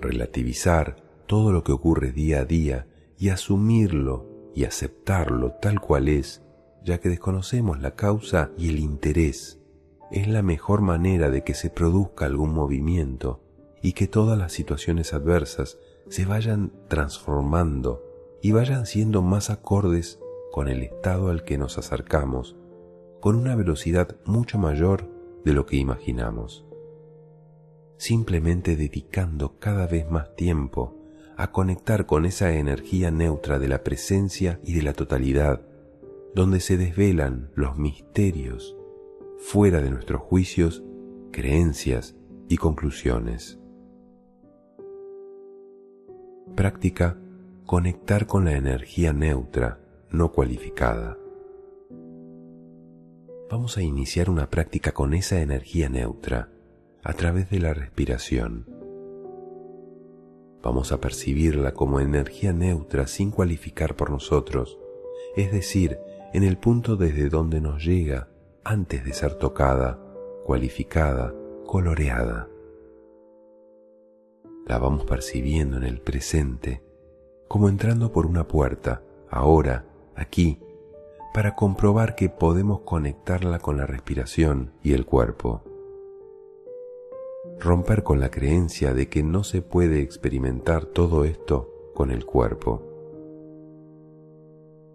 Relativizar 0.00 0.96
todo 1.26 1.50
lo 1.50 1.64
que 1.64 1.72
ocurre 1.72 2.12
día 2.12 2.40
a 2.40 2.44
día 2.44 2.86
y 3.18 3.30
asumirlo 3.30 4.50
y 4.54 4.64
aceptarlo 4.64 5.52
tal 5.60 5.80
cual 5.80 6.08
es, 6.08 6.42
ya 6.84 6.98
que 7.00 7.08
desconocemos 7.08 7.80
la 7.80 7.96
causa 7.96 8.52
y 8.56 8.68
el 8.68 8.78
interés, 8.78 9.60
es 10.10 10.28
la 10.28 10.42
mejor 10.42 10.80
manera 10.80 11.30
de 11.30 11.42
que 11.42 11.54
se 11.54 11.70
produzca 11.70 12.26
algún 12.26 12.54
movimiento 12.54 13.42
y 13.82 13.92
que 13.92 14.06
todas 14.06 14.38
las 14.38 14.52
situaciones 14.52 15.14
adversas 15.14 15.78
se 16.08 16.24
vayan 16.24 16.72
transformando 16.88 18.04
y 18.42 18.52
vayan 18.52 18.86
siendo 18.86 19.22
más 19.22 19.50
acordes 19.50 20.18
con 20.50 20.68
el 20.68 20.82
estado 20.82 21.30
al 21.30 21.44
que 21.44 21.58
nos 21.58 21.78
acercamos, 21.78 22.56
con 23.20 23.36
una 23.36 23.54
velocidad 23.54 24.16
mucho 24.24 24.58
mayor 24.58 25.08
de 25.44 25.52
lo 25.52 25.66
que 25.66 25.76
imaginamos. 25.76 26.64
Simplemente 27.96 28.76
dedicando 28.76 29.58
cada 29.58 29.86
vez 29.86 30.10
más 30.10 30.34
tiempo 30.34 30.96
a 31.36 31.52
conectar 31.52 32.06
con 32.06 32.26
esa 32.26 32.52
energía 32.52 33.10
neutra 33.10 33.58
de 33.58 33.68
la 33.68 33.82
presencia 33.82 34.60
y 34.64 34.74
de 34.74 34.82
la 34.82 34.92
totalidad, 34.92 35.62
donde 36.34 36.60
se 36.60 36.76
desvelan 36.76 37.50
los 37.54 37.76
misterios 37.76 38.76
fuera 39.38 39.80
de 39.80 39.90
nuestros 39.90 40.20
juicios, 40.20 40.82
creencias 41.32 42.16
y 42.48 42.56
conclusiones. 42.56 43.59
Práctica 46.60 47.16
conectar 47.64 48.26
con 48.26 48.44
la 48.44 48.52
energía 48.52 49.14
neutra 49.14 49.80
no 50.10 50.30
cualificada. 50.30 51.16
Vamos 53.48 53.78
a 53.78 53.82
iniciar 53.82 54.28
una 54.28 54.50
práctica 54.50 54.92
con 54.92 55.14
esa 55.14 55.40
energía 55.40 55.88
neutra 55.88 56.50
a 57.02 57.14
través 57.14 57.48
de 57.48 57.60
la 57.60 57.72
respiración 57.72 58.66
vamos 60.62 60.92
a 60.92 61.00
percibirla 61.00 61.72
como 61.72 61.98
energía 61.98 62.52
neutra 62.52 63.06
sin 63.06 63.30
cualificar 63.30 63.96
por 63.96 64.10
nosotros, 64.10 64.78
es 65.36 65.52
decir, 65.52 65.98
en 66.34 66.44
el 66.44 66.58
punto 66.58 66.96
desde 66.96 67.30
donde 67.30 67.62
nos 67.62 67.82
llega 67.82 68.28
antes 68.64 69.02
de 69.02 69.14
ser 69.14 69.36
tocada, 69.36 69.98
cualificada, 70.44 71.32
coloreada. 71.64 72.49
La 74.70 74.78
vamos 74.78 75.04
percibiendo 75.04 75.78
en 75.78 75.82
el 75.82 76.00
presente, 76.00 76.80
como 77.48 77.68
entrando 77.68 78.12
por 78.12 78.24
una 78.24 78.46
puerta, 78.46 79.02
ahora, 79.28 79.84
aquí, 80.14 80.60
para 81.34 81.56
comprobar 81.56 82.14
que 82.14 82.28
podemos 82.28 82.82
conectarla 82.82 83.58
con 83.58 83.76
la 83.78 83.86
respiración 83.86 84.70
y 84.84 84.92
el 84.92 85.06
cuerpo 85.06 85.64
romper 87.58 88.04
con 88.04 88.20
la 88.20 88.30
creencia 88.30 88.94
de 88.94 89.08
que 89.08 89.24
no 89.24 89.42
se 89.42 89.60
puede 89.60 90.02
experimentar 90.02 90.84
todo 90.84 91.24
esto 91.24 91.90
con 91.92 92.12
el 92.12 92.24
cuerpo. 92.24 92.80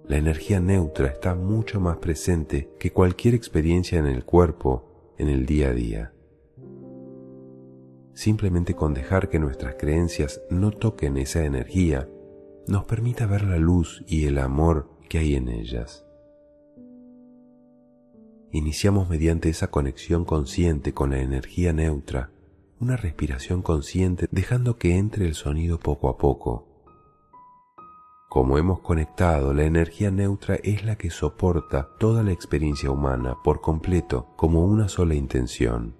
La 0.08 0.15
energía 0.15 0.62
neutra 0.62 1.08
está 1.08 1.36
mucho 1.36 1.82
más 1.82 1.98
presente 1.98 2.70
que 2.79 2.94
cualquier 2.94 3.36
experiencia 3.36 4.00
en 4.00 4.05
el 4.05 4.24
cuerpo 4.24 4.86
en 5.17 5.27
el 5.27 5.46
día 5.46 5.67
a 5.67 5.74
día. 5.74 6.14
Simplemente 8.15 8.74
con 8.74 8.95
dejar 8.95 9.29
que 9.29 9.38
nuestras 9.38 9.75
creencias 9.75 10.41
no 10.50 10.72
toquen 10.72 11.17
esa 11.17 11.45
energía, 11.45 12.10
nos 12.67 12.86
permita 12.86 13.27
ver 13.27 13.43
la 13.43 13.57
luz 13.57 14.03
y 14.07 14.25
el 14.25 14.39
amor 14.39 14.89
que 15.07 15.19
hay 15.19 15.36
en 15.36 15.50
ellas. 15.50 16.03
Iniciamos 18.51 19.10
mediante 19.10 19.50
esa 19.50 19.69
conexión 19.69 20.25
consciente 20.25 20.93
con 20.93 21.12
la 21.12 21.19
energía 21.19 21.74
neutra 21.74 22.31
una 22.79 22.98
respiración 22.98 23.62
consciente 23.62 24.27
dejando 24.31 24.77
que 24.77 24.98
entre 24.98 25.25
el 25.25 25.34
sonido 25.34 25.79
poco 25.79 26.10
a 26.10 26.17
poco. 26.17 26.67
Como 28.29 28.57
hemos 28.57 28.81
conectado, 28.81 29.53
la 29.53 29.63
energía 29.63 30.12
neutra 30.12 30.55
es 30.55 30.84
la 30.84 30.98
que 30.98 31.10
soporta 31.10 31.89
toda 32.00 32.22
la 32.22 32.31
experiencia 32.31 32.91
humana 32.91 33.38
por 33.43 33.62
completo 33.62 34.27
como 34.36 34.65
una 34.65 34.89
sola 34.89 35.15
intención. 35.15 35.95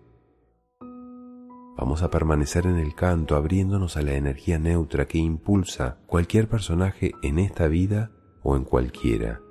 Vamos 1.78 2.04
a 2.04 2.10
permanecer 2.10 2.68
en 2.68 2.78
el 2.78 2.96
canto 2.96 3.36
abriéndonos 3.36 3.98
a 3.98 4.02
la 4.02 4.14
energía 4.14 4.58
neutra 4.58 5.08
que 5.08 5.18
impulsa 5.18 5.98
cualquier 6.08 6.48
personaje 6.48 7.12
en 7.22 7.38
esta 7.38 7.68
vida 7.68 8.12
o 8.44 8.56
en 8.56 8.64
cualquiera, 8.64 9.42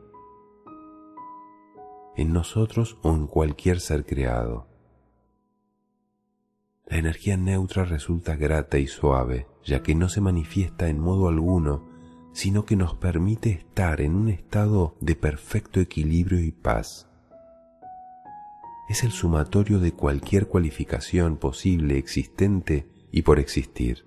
en 2.17 2.33
nosotros 2.33 2.97
o 3.03 3.11
en 3.11 3.27
cualquier 3.27 3.81
ser 3.81 4.07
creado. 4.07 4.69
La 6.87 6.97
energía 6.97 7.37
neutra 7.37 7.85
resulta 7.85 8.37
grata 8.37 8.79
y 8.79 8.87
suave, 8.87 9.47
ya 9.63 9.83
que 9.83 9.95
no 9.95 10.09
se 10.09 10.21
manifiesta 10.21 10.89
en 10.89 11.01
modo 11.01 11.29
alguno, 11.29 11.89
sino 12.33 12.65
que 12.65 12.77
nos 12.77 12.95
permite 12.95 13.51
estar 13.51 14.01
en 14.01 14.15
un 14.15 14.29
estado 14.29 14.97
de 15.01 15.15
perfecto 15.15 15.81
equilibrio 15.81 16.41
y 16.41 16.53
paz. 16.53 17.09
Es 18.89 19.05
el 19.05 19.13
sumatorio 19.13 19.79
de 19.79 19.93
cualquier 19.93 20.47
cualificación 20.47 21.37
posible, 21.37 21.99
existente 21.99 22.89
y 23.11 23.23
por 23.23 23.39
existir. 23.39 24.07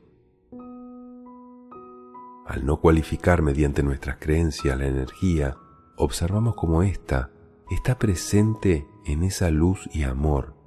Al 2.46 2.65
no 2.65 2.79
cualificar 2.79 3.41
mediante 3.41 3.84
nuestras 3.84 4.17
creencias 4.17 4.77
la 4.77 4.88
energía, 4.88 5.57
observamos 5.98 6.55
como 6.55 6.84
ésta 6.84 7.31
está 7.69 7.98
presente 7.98 8.88
en 9.05 9.24
esa 9.24 9.50
luz 9.50 9.89
y 9.93 10.03
amor 10.03 10.57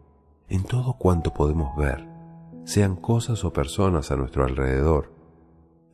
en 0.51 0.65
todo 0.65 0.95
cuanto 0.95 1.33
podemos 1.33 1.77
ver, 1.77 2.09
sean 2.65 2.97
cosas 2.97 3.45
o 3.45 3.53
personas 3.53 4.11
a 4.11 4.17
nuestro 4.17 4.45
alrededor. 4.45 5.15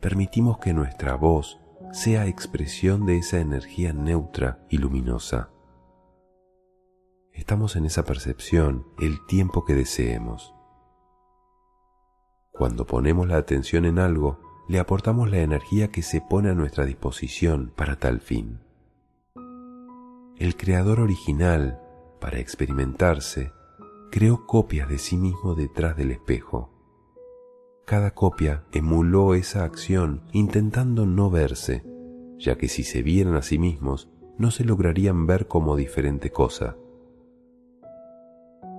Permitimos 0.01 0.59
que 0.59 0.73
nuestra 0.73 1.15
voz 1.15 1.61
sea 1.93 2.27
expresión 2.27 3.05
de 3.05 3.19
esa 3.19 3.39
energía 3.39 3.93
neutra 3.93 4.65
y 4.71 4.79
luminosa. 4.79 5.51
Estamos 7.37 7.77
en 7.77 7.85
esa 7.85 8.05
percepción 8.05 8.87
el 8.99 9.25
tiempo 9.27 9.67
que 9.67 9.75
deseemos. 9.75 10.55
Cuando 12.51 12.87
ponemos 12.87 13.29
la 13.29 13.37
atención 13.37 13.85
en 13.85 13.99
algo, 13.99 14.41
le 14.69 14.79
aportamos 14.79 15.31
la 15.31 15.41
energía 15.41 15.89
que 15.89 16.01
se 16.01 16.23
pone 16.23 16.49
a 16.49 16.55
nuestra 16.55 16.87
disposición 16.87 17.73
para 17.77 17.97
tal 17.97 18.21
fin. 18.21 18.61
El 20.39 20.57
creador 20.57 20.99
original, 20.99 21.79
para 22.21 22.39
experimentarse, 22.39 23.53
creó 24.11 24.47
copias 24.47 24.89
de 24.89 24.99
sí 24.99 25.19
mismo 25.19 25.55
detrás 25.55 25.95
del 25.95 26.13
espejo. 26.13 26.73
Cada 27.85 28.13
copia 28.13 28.65
emuló 28.73 29.35
esa 29.35 29.65
acción 29.65 30.23
intentando 30.33 31.05
no 31.05 31.31
verse, 31.31 31.85
ya 32.39 32.57
que 32.57 32.69
si 32.69 32.83
se 32.83 33.03
vieran 33.03 33.35
a 33.35 33.43
sí 33.43 33.59
mismos 33.59 34.09
no 34.39 34.51
se 34.51 34.65
lograrían 34.65 35.27
ver 35.27 35.47
como 35.47 35.77
diferente 35.77 36.31
cosa. 36.31 36.77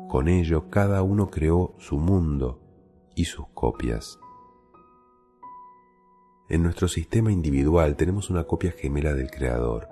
Con 0.10 0.30
ello 0.30 0.70
cada 0.70 1.02
uno 1.04 1.30
creó 1.30 1.76
su 1.80 1.98
mundo 1.98 2.62
y 3.16 3.26
sus 3.26 3.48
copias. 3.54 4.20
En 6.50 6.64
nuestro 6.64 6.88
sistema 6.88 7.32
individual 7.32 7.98
tenemos 7.98 8.30
una 8.30 8.46
copia 8.46 8.72
gemela 8.72 9.14
del 9.14 9.30
Creador, 9.30 9.90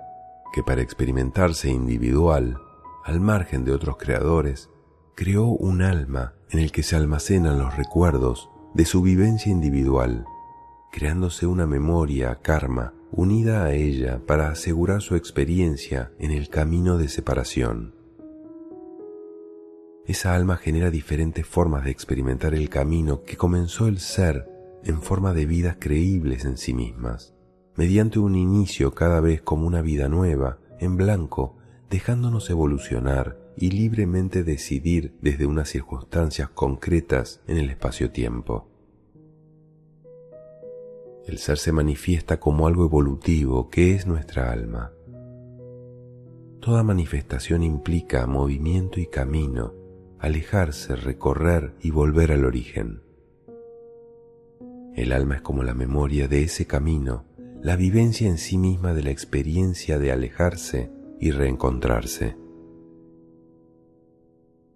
que 0.54 0.62
para 0.62 0.80
experimentarse 0.80 1.68
individual, 1.68 2.58
al 3.04 3.20
margen 3.20 3.64
de 3.64 3.72
otros 3.72 3.98
creadores, 3.98 4.70
creó 5.14 5.48
un 5.48 5.82
alma 5.82 6.32
en 6.50 6.60
el 6.60 6.72
que 6.72 6.82
se 6.82 6.96
almacenan 6.96 7.58
los 7.58 7.76
recuerdos 7.76 8.48
de 8.72 8.86
su 8.86 9.02
vivencia 9.02 9.52
individual, 9.52 10.24
creándose 10.92 11.46
una 11.46 11.66
memoria, 11.66 12.40
karma, 12.40 12.94
unida 13.12 13.64
a 13.64 13.72
ella 13.72 14.22
para 14.26 14.48
asegurar 14.48 15.02
su 15.02 15.14
experiencia 15.14 16.12
en 16.18 16.30
el 16.30 16.48
camino 16.48 16.96
de 16.96 17.08
separación. 17.08 17.95
Esa 20.06 20.34
alma 20.34 20.56
genera 20.56 20.90
diferentes 20.90 21.44
formas 21.44 21.84
de 21.84 21.90
experimentar 21.90 22.54
el 22.54 22.68
camino 22.68 23.24
que 23.24 23.36
comenzó 23.36 23.88
el 23.88 23.98
ser 23.98 24.48
en 24.84 25.02
forma 25.02 25.34
de 25.34 25.46
vidas 25.46 25.78
creíbles 25.80 26.44
en 26.44 26.58
sí 26.58 26.74
mismas, 26.74 27.34
mediante 27.74 28.20
un 28.20 28.36
inicio 28.36 28.94
cada 28.94 29.20
vez 29.20 29.42
como 29.42 29.66
una 29.66 29.82
vida 29.82 30.08
nueva, 30.08 30.58
en 30.78 30.96
blanco, 30.96 31.56
dejándonos 31.90 32.48
evolucionar 32.50 33.36
y 33.56 33.70
libremente 33.70 34.44
decidir 34.44 35.16
desde 35.20 35.44
unas 35.44 35.70
circunstancias 35.70 36.50
concretas 36.50 37.40
en 37.48 37.56
el 37.56 37.68
espacio-tiempo. 37.70 38.68
El 41.26 41.38
ser 41.38 41.58
se 41.58 41.72
manifiesta 41.72 42.38
como 42.38 42.68
algo 42.68 42.84
evolutivo 42.84 43.68
que 43.70 43.94
es 43.94 44.06
nuestra 44.06 44.52
alma. 44.52 44.92
Toda 46.60 46.84
manifestación 46.84 47.64
implica 47.64 48.24
movimiento 48.28 49.00
y 49.00 49.06
camino, 49.06 49.85
alejarse, 50.18 50.96
recorrer 50.96 51.74
y 51.80 51.90
volver 51.90 52.32
al 52.32 52.44
origen. 52.44 53.02
El 54.94 55.12
alma 55.12 55.36
es 55.36 55.42
como 55.42 55.62
la 55.62 55.74
memoria 55.74 56.26
de 56.26 56.42
ese 56.42 56.66
camino, 56.66 57.24
la 57.62 57.76
vivencia 57.76 58.28
en 58.28 58.38
sí 58.38 58.56
misma 58.58 58.94
de 58.94 59.02
la 59.02 59.10
experiencia 59.10 59.98
de 59.98 60.12
alejarse 60.12 60.90
y 61.20 61.30
reencontrarse. 61.32 62.36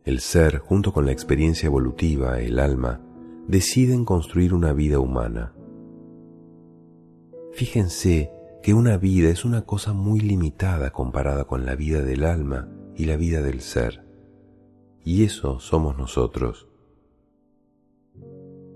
El 0.05 0.21
ser, 0.21 0.59
junto 0.59 0.93
con 0.93 1.07
la 1.07 1.13
experiencia 1.13 1.67
evolutiva, 1.67 2.41
el 2.41 2.59
alma, 2.59 3.01
deciden 3.49 4.05
construir 4.05 4.55
una 4.55 4.73
vida 4.73 4.99
humana. 4.99 5.55
Fíjense 7.53 8.31
que 8.63 8.75
una 8.75 8.97
vida 8.97 9.31
es 9.31 9.45
una 9.45 9.63
cosa 9.63 9.93
muy 9.93 10.21
limitada 10.21 10.91
comparada 10.91 11.45
con 11.45 11.65
la 11.65 11.75
vida 11.77 12.03
del 12.03 12.25
alma 12.25 12.69
y 12.95 13.07
la 13.07 13.17
vida 13.17 13.41
del 13.41 13.61
ser. 13.61 14.10
Y 15.05 15.25
eso 15.25 15.61
somos 15.61 15.97
nosotros. 15.97 16.67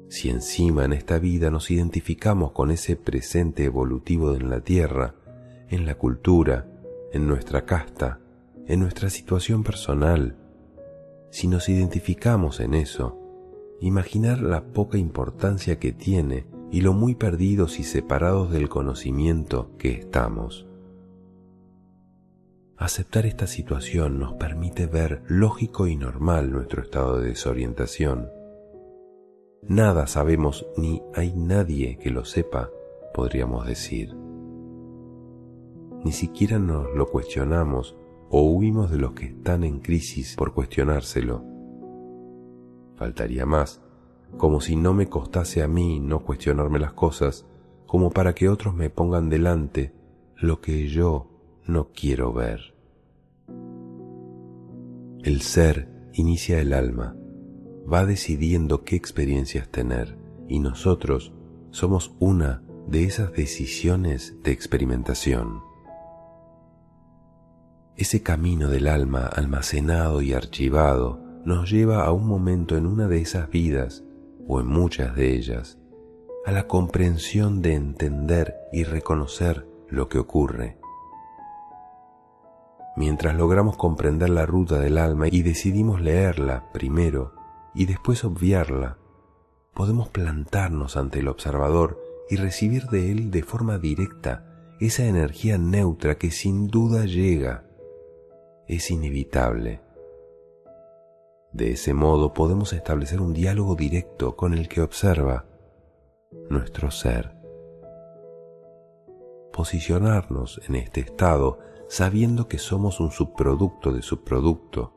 Si 0.09 0.31
encima 0.31 0.85
en 0.85 0.93
esta 0.93 1.19
vida 1.19 1.51
nos 1.51 1.71
identificamos 1.71 2.53
con 2.53 2.71
ese 2.71 2.97
presente 2.97 3.65
evolutivo 3.65 4.35
en 4.35 4.49
la 4.49 4.61
tierra, 4.61 5.17
en 5.69 5.87
la 5.87 5.97
cultura, 5.97 6.69
en 7.13 7.27
nuestra 7.27 7.65
casta, 7.65 8.21
en 8.67 8.81
nuestra 8.81 9.11
situación 9.11 9.65
personal, 9.65 10.37
si 11.31 11.49
nos 11.49 11.69
identificamos 11.69 12.61
en 12.61 12.75
eso, 12.75 13.19
imaginar 13.81 14.41
la 14.41 14.65
poca 14.67 14.99
importancia 14.99 15.79
que 15.79 15.93
tiene 15.93 16.47
y 16.71 16.81
lo 16.81 16.93
muy 16.93 17.15
perdidos 17.15 17.79
y 17.79 17.83
separados 17.83 18.51
del 18.53 18.69
conocimiento 18.69 19.71
que 19.79 19.91
estamos. 19.91 20.67
Aceptar 22.77 23.25
esta 23.25 23.47
situación 23.47 24.19
nos 24.19 24.33
permite 24.35 24.87
ver 24.87 25.23
lógico 25.29 25.87
y 25.87 25.95
normal 25.95 26.51
nuestro 26.51 26.83
estado 26.83 27.21
de 27.21 27.29
desorientación. 27.29 28.29
Nada 29.63 30.09
sabemos 30.09 30.67
ni 30.77 31.01
hay 31.15 31.33
nadie 31.37 31.99
que 31.99 32.11
lo 32.11 32.25
sepa, 32.25 32.71
podríamos 33.15 33.65
decir. 33.67 34.17
Ni 36.05 36.11
siquiera 36.11 36.59
nos 36.59 36.93
lo 36.97 37.09
cuestionamos 37.11 37.97
o 38.29 38.43
huimos 38.43 38.91
de 38.91 38.99
los 38.99 39.13
que 39.13 39.27
están 39.27 39.63
en 39.63 39.79
crisis 39.79 40.35
por 40.35 40.53
cuestionárselo. 40.53 41.45
Faltaría 42.97 43.47
más, 43.47 43.81
como 44.37 44.61
si 44.61 44.75
no 44.75 44.95
me 44.95 45.09
costase 45.09 45.63
a 45.63 45.69
mí 45.69 46.01
no 46.01 46.25
cuestionarme 46.25 46.81
las 46.81 46.93
cosas, 46.93 47.47
como 47.87 48.11
para 48.11 48.35
que 48.35 48.49
otros 48.49 48.75
me 48.75 48.91
pongan 48.91 49.31
delante 49.31 49.95
lo 50.37 50.61
que 50.61 50.89
yo 50.89 51.34
no 51.67 51.91
quiero 51.93 52.33
ver. 52.33 52.75
El 55.23 55.41
ser 55.41 55.89
inicia 56.13 56.61
el 56.61 56.73
alma, 56.73 57.17
va 57.91 58.05
decidiendo 58.05 58.85
qué 58.85 58.97
experiencias 58.97 59.69
tener 59.69 60.19
y 60.49 60.61
nosotros 60.61 61.33
somos 61.71 62.15
una 62.19 62.63
de 62.87 63.05
esas 63.05 63.33
decisiones 63.33 64.37
de 64.43 64.53
experimentación. 64.53 65.63
Ese 67.97 68.23
camino 68.23 68.69
del 68.69 68.89
alma 68.89 69.27
almacenado 69.27 70.21
y 70.21 70.33
archivado 70.33 71.21
nos 71.45 71.71
lleva 71.71 72.05
a 72.05 72.13
un 72.13 72.27
momento 72.27 72.77
en 72.77 72.87
una 72.87 73.07
de 73.07 73.21
esas 73.21 73.51
vidas, 73.51 74.05
o 74.47 74.61
en 74.61 74.67
muchas 74.67 75.15
de 75.15 75.35
ellas, 75.35 75.79
a 76.45 76.53
la 76.53 76.67
comprensión 76.67 77.63
de 77.63 77.75
entender 77.75 78.55
y 78.73 78.85
reconocer 78.85 79.67
lo 79.89 80.09
que 80.09 80.19
ocurre. 80.19 80.79
Mientras 82.97 83.35
logramos 83.35 83.77
comprender 83.77 84.31
la 84.31 84.47
ruta 84.47 84.79
del 84.79 84.99
alma 84.99 85.27
y 85.29 85.43
decidimos 85.43 86.01
leerla 86.01 86.71
primero 86.73 87.33
y 87.75 87.87
después 87.87 88.25
obviarla, 88.25 88.99
podemos 89.75 90.09
plantarnos 90.09 90.97
ante 90.97 91.19
el 91.19 91.29
observador 91.29 92.01
y 92.31 92.37
recibir 92.37 92.85
de 92.87 93.11
él 93.11 93.31
de 93.31 93.43
forma 93.43 93.79
directa 93.79 94.47
esa 94.81 95.05
energía 95.05 95.59
neutra 95.59 96.17
que 96.17 96.31
sin 96.31 96.69
duda 96.69 97.05
llega 97.05 97.65
es 98.69 98.91
inevitable. 98.91 99.81
De 101.53 101.73
ese 101.73 101.95
modo 101.95 102.33
podemos 102.33 102.73
establecer 102.73 103.21
un 103.21 103.33
diálogo 103.33 103.75
directo 103.75 104.37
con 104.37 104.55
el 104.55 104.69
que 104.69 104.81
observa 104.81 105.47
nuestro 106.49 106.91
ser. 106.91 107.37
Posicionarnos 109.53 110.61
en 110.67 110.77
este 110.77 111.01
estado 111.01 111.59
sabiendo 111.89 112.49
que 112.49 112.59
somos 112.59 113.01
un 113.01 113.11
subproducto 113.11 113.93
de 113.93 114.03
subproducto 114.03 114.93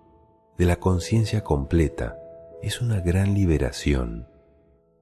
de 0.57 0.65
la 0.65 0.77
conciencia 0.77 1.43
completa 1.43 2.17
es 2.61 2.81
una 2.81 2.99
gran 2.99 3.33
liberación, 3.33 4.27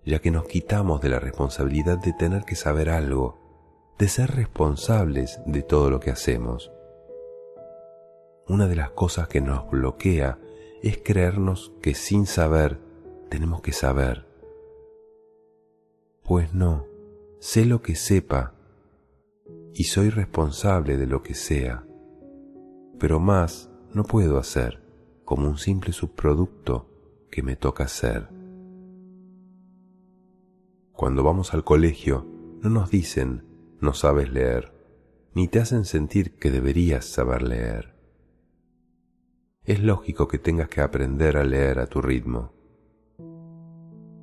ya 0.03 0.19
que 0.19 0.31
nos 0.31 0.45
quitamos 0.45 1.01
de 1.01 1.09
la 1.09 1.19
responsabilidad 1.19 1.97
de 1.97 2.13
tener 2.13 2.43
que 2.43 2.55
saber 2.55 2.89
algo, 2.89 3.39
de 3.97 4.07
ser 4.07 4.31
responsables 4.31 5.39
de 5.45 5.63
todo 5.63 5.89
lo 5.89 5.99
que 5.99 6.11
hacemos 6.11 6.71
una 8.47 8.67
de 8.67 8.75
las 8.75 8.91
cosas 8.91 9.27
que 9.27 9.41
nos 9.41 9.69
bloquea 9.69 10.37
es 10.83 10.99
creernos 11.03 11.73
que 11.81 11.95
sin 11.95 12.27
saber 12.27 12.79
tenemos 13.29 13.61
que 13.61 13.71
saber. 13.71 14.27
Pues 16.23 16.53
no, 16.53 16.85
sé 17.39 17.65
lo 17.65 17.81
que 17.81 17.95
sepa 17.95 18.54
y 19.75 19.83
soy 19.83 20.09
responsable 20.09 20.97
de 20.97 21.05
lo 21.05 21.21
que 21.21 21.35
sea, 21.35 21.85
pero 22.97 23.19
más 23.19 23.69
no 23.93 24.03
puedo 24.03 24.39
hacer 24.39 24.81
como 25.23 25.47
un 25.47 25.59
simple 25.59 25.93
subproducto 25.93 26.89
que 27.29 27.43
me 27.43 27.55
toca 27.55 27.87
ser. 27.87 28.29
Cuando 30.93 31.23
vamos 31.23 31.53
al 31.53 31.63
colegio 31.63 32.25
no 32.63 32.71
nos 32.71 32.89
dicen 32.89 33.43
no 33.79 33.93
sabes 33.93 34.31
leer, 34.31 34.73
ni 35.35 35.47
te 35.47 35.59
hacen 35.59 35.85
sentir 35.85 36.35
que 36.37 36.49
deberías 36.49 37.05
saber 37.05 37.43
leer 37.43 37.95
es 39.65 39.79
lógico 39.79 40.27
que 40.27 40.37
tengas 40.37 40.69
que 40.69 40.81
aprender 40.81 41.37
a 41.37 41.43
leer 41.43 41.79
a 41.79 41.87
tu 41.87 42.01
ritmo. 42.01 42.53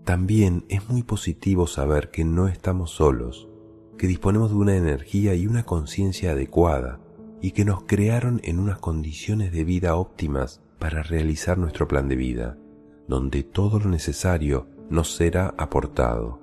También 0.04 0.64
es 0.68 0.88
muy 0.88 1.02
positivo 1.02 1.66
saber 1.66 2.10
que 2.10 2.24
no 2.24 2.46
estamos 2.46 2.92
solos, 2.92 3.48
que 4.02 4.08
disponemos 4.08 4.50
de 4.50 4.56
una 4.56 4.74
energía 4.74 5.36
y 5.36 5.46
una 5.46 5.62
conciencia 5.62 6.32
adecuada 6.32 6.98
y 7.40 7.52
que 7.52 7.64
nos 7.64 7.84
crearon 7.84 8.40
en 8.42 8.58
unas 8.58 8.78
condiciones 8.78 9.52
de 9.52 9.62
vida 9.62 9.94
óptimas 9.94 10.60
para 10.80 11.04
realizar 11.04 11.56
nuestro 11.56 11.86
plan 11.86 12.08
de 12.08 12.16
vida, 12.16 12.58
donde 13.06 13.44
todo 13.44 13.78
lo 13.78 13.88
necesario 13.88 14.66
nos 14.90 15.14
será 15.14 15.54
aportado. 15.56 16.40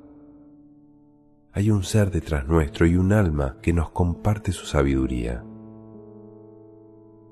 Hay 1.51 1.69
un 1.69 1.83
ser 1.83 2.11
detrás 2.11 2.47
nuestro 2.47 2.87
y 2.87 2.95
un 2.95 3.11
alma 3.11 3.57
que 3.61 3.73
nos 3.73 3.89
comparte 3.89 4.53
su 4.53 4.65
sabiduría. 4.65 5.43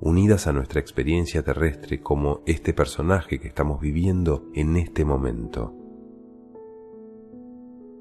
Unidas 0.01 0.45
a 0.45 0.51
nuestra 0.51 0.81
experiencia 0.81 1.41
terrestre 1.41 2.01
como 2.01 2.41
este 2.45 2.73
personaje 2.73 3.39
que 3.39 3.47
estamos 3.47 3.79
viviendo 3.79 4.49
en 4.53 4.75
este 4.75 5.05
momento. 5.05 5.73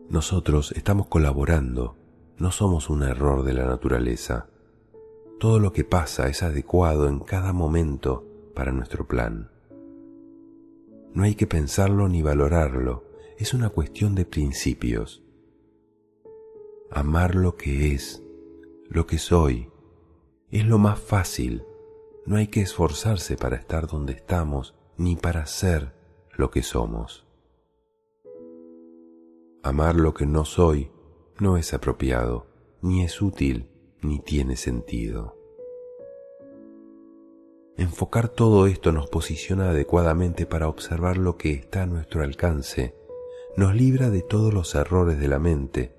Nosotros 0.09 0.73
estamos 0.73 1.07
colaborando, 1.07 1.97
no 2.39 2.51
somos 2.51 2.91
un 2.91 3.03
error 3.03 3.45
de 3.45 3.55
la 3.55 3.65
naturaleza. 3.65 4.49
Todo 5.41 5.59
lo 5.59 5.73
que 5.73 5.85
pasa 5.85 6.29
es 6.29 6.43
adecuado 6.43 7.09
en 7.09 7.21
cada 7.21 7.53
momento 7.53 8.27
para 8.55 8.73
nuestro 8.73 9.07
plan. 9.07 9.51
No 11.15 11.25
hay 11.25 11.35
que 11.35 11.47
pensarlo 11.47 12.09
ni 12.09 12.23
valorarlo, 12.23 13.05
es 13.39 13.55
una 13.55 13.71
cuestión 13.71 14.15
de 14.15 14.27
principios. 14.27 15.23
Amar 16.91 17.35
lo 17.35 17.57
que 17.57 17.93
es, 17.93 18.23
lo 18.89 19.07
que 19.07 19.19
soy, 19.19 19.71
es 20.51 20.67
lo 20.67 20.79
más 20.79 21.01
fácil. 21.01 21.65
No 22.27 22.37
hay 22.37 22.49
que 22.49 22.61
esforzarse 22.61 23.37
para 23.37 23.57
estar 23.57 23.87
donde 23.87 24.13
estamos 24.13 24.75
ni 24.97 25.17
para 25.17 25.47
ser 25.47 25.95
lo 26.37 26.51
que 26.51 26.63
somos. 26.63 27.27
Amar 29.63 29.97
lo 29.97 30.13
que 30.15 30.27
no 30.27 30.45
soy 30.45 30.91
no 31.39 31.57
es 31.57 31.75
apropiado, 31.75 32.47
ni 32.81 33.05
es 33.05 33.21
útil, 33.21 33.69
ni 34.01 34.21
tiene 34.21 34.57
sentido. 34.57 35.37
Enfocar 37.77 38.29
todo 38.29 38.67
esto 38.67 38.91
nos 38.91 39.09
posiciona 39.09 39.71
adecuadamente 39.71 40.47
para 40.47 40.69
observar 40.69 41.19
lo 41.19 41.37
que 41.37 41.53
está 41.53 41.83
a 41.83 41.87
nuestro 41.87 42.23
alcance, 42.23 42.95
nos 43.57 43.75
libra 43.75 44.09
de 44.09 44.23
todos 44.23 44.53
los 44.53 44.75
errores 44.75 45.19
de 45.19 45.29
la 45.29 45.39
mente, 45.39 45.95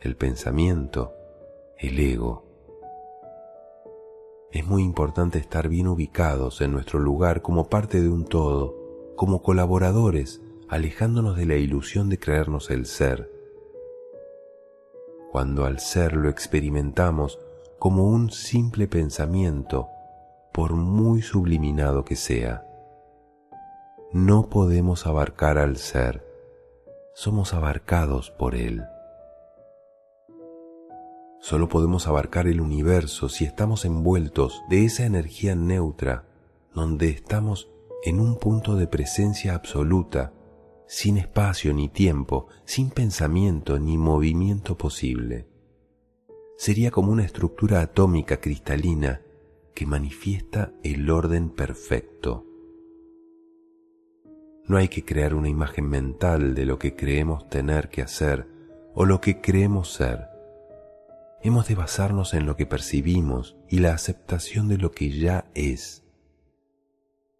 el 0.00 0.16
pensamiento, 0.16 1.12
el 1.78 1.98
ego. 1.98 2.44
Es 4.50 4.66
muy 4.66 4.82
importante 4.82 5.38
estar 5.38 5.68
bien 5.68 5.86
ubicados 5.86 6.60
en 6.60 6.72
nuestro 6.72 6.98
lugar 6.98 7.40
como 7.40 7.68
parte 7.68 8.00
de 8.00 8.08
un 8.08 8.24
todo, 8.24 8.76
como 9.16 9.42
colaboradores, 9.42 10.42
alejándonos 10.68 11.36
de 11.36 11.46
la 11.46 11.56
ilusión 11.56 12.08
de 12.08 12.18
creernos 12.18 12.70
el 12.70 12.86
ser. 12.86 13.31
Cuando 15.32 15.64
al 15.64 15.78
ser 15.80 16.12
lo 16.12 16.28
experimentamos 16.28 17.38
como 17.78 18.04
un 18.04 18.30
simple 18.30 18.86
pensamiento, 18.86 19.88
por 20.52 20.74
muy 20.74 21.22
subliminado 21.22 22.04
que 22.04 22.16
sea. 22.16 22.66
No 24.12 24.50
podemos 24.50 25.06
abarcar 25.06 25.56
al 25.56 25.78
ser, 25.78 26.22
somos 27.14 27.54
abarcados 27.54 28.30
por 28.30 28.54
él. 28.54 28.84
Solo 31.40 31.66
podemos 31.70 32.06
abarcar 32.08 32.46
el 32.46 32.60
universo 32.60 33.30
si 33.30 33.46
estamos 33.46 33.86
envueltos 33.86 34.62
de 34.68 34.84
esa 34.84 35.06
energía 35.06 35.54
neutra, 35.54 36.26
donde 36.74 37.08
estamos 37.08 37.70
en 38.04 38.20
un 38.20 38.38
punto 38.38 38.76
de 38.76 38.86
presencia 38.86 39.54
absoluta, 39.54 40.34
sin 40.92 41.16
espacio 41.16 41.72
ni 41.72 41.88
tiempo, 41.88 42.48
sin 42.66 42.90
pensamiento 42.90 43.78
ni 43.78 43.96
movimiento 43.96 44.76
posible. 44.76 45.48
Sería 46.58 46.90
como 46.90 47.10
una 47.12 47.24
estructura 47.24 47.80
atómica 47.80 48.42
cristalina 48.42 49.22
que 49.74 49.86
manifiesta 49.86 50.70
el 50.82 51.08
orden 51.08 51.48
perfecto. 51.48 52.44
No 54.66 54.76
hay 54.76 54.88
que 54.88 55.02
crear 55.02 55.32
una 55.32 55.48
imagen 55.48 55.88
mental 55.88 56.54
de 56.54 56.66
lo 56.66 56.78
que 56.78 56.94
creemos 56.94 57.48
tener 57.48 57.88
que 57.88 58.02
hacer 58.02 58.46
o 58.94 59.06
lo 59.06 59.22
que 59.22 59.40
creemos 59.40 59.94
ser. 59.94 60.28
Hemos 61.40 61.68
de 61.68 61.74
basarnos 61.74 62.34
en 62.34 62.44
lo 62.44 62.54
que 62.54 62.66
percibimos 62.66 63.56
y 63.66 63.78
la 63.78 63.94
aceptación 63.94 64.68
de 64.68 64.76
lo 64.76 64.92
que 64.92 65.08
ya 65.08 65.46
es. 65.54 66.04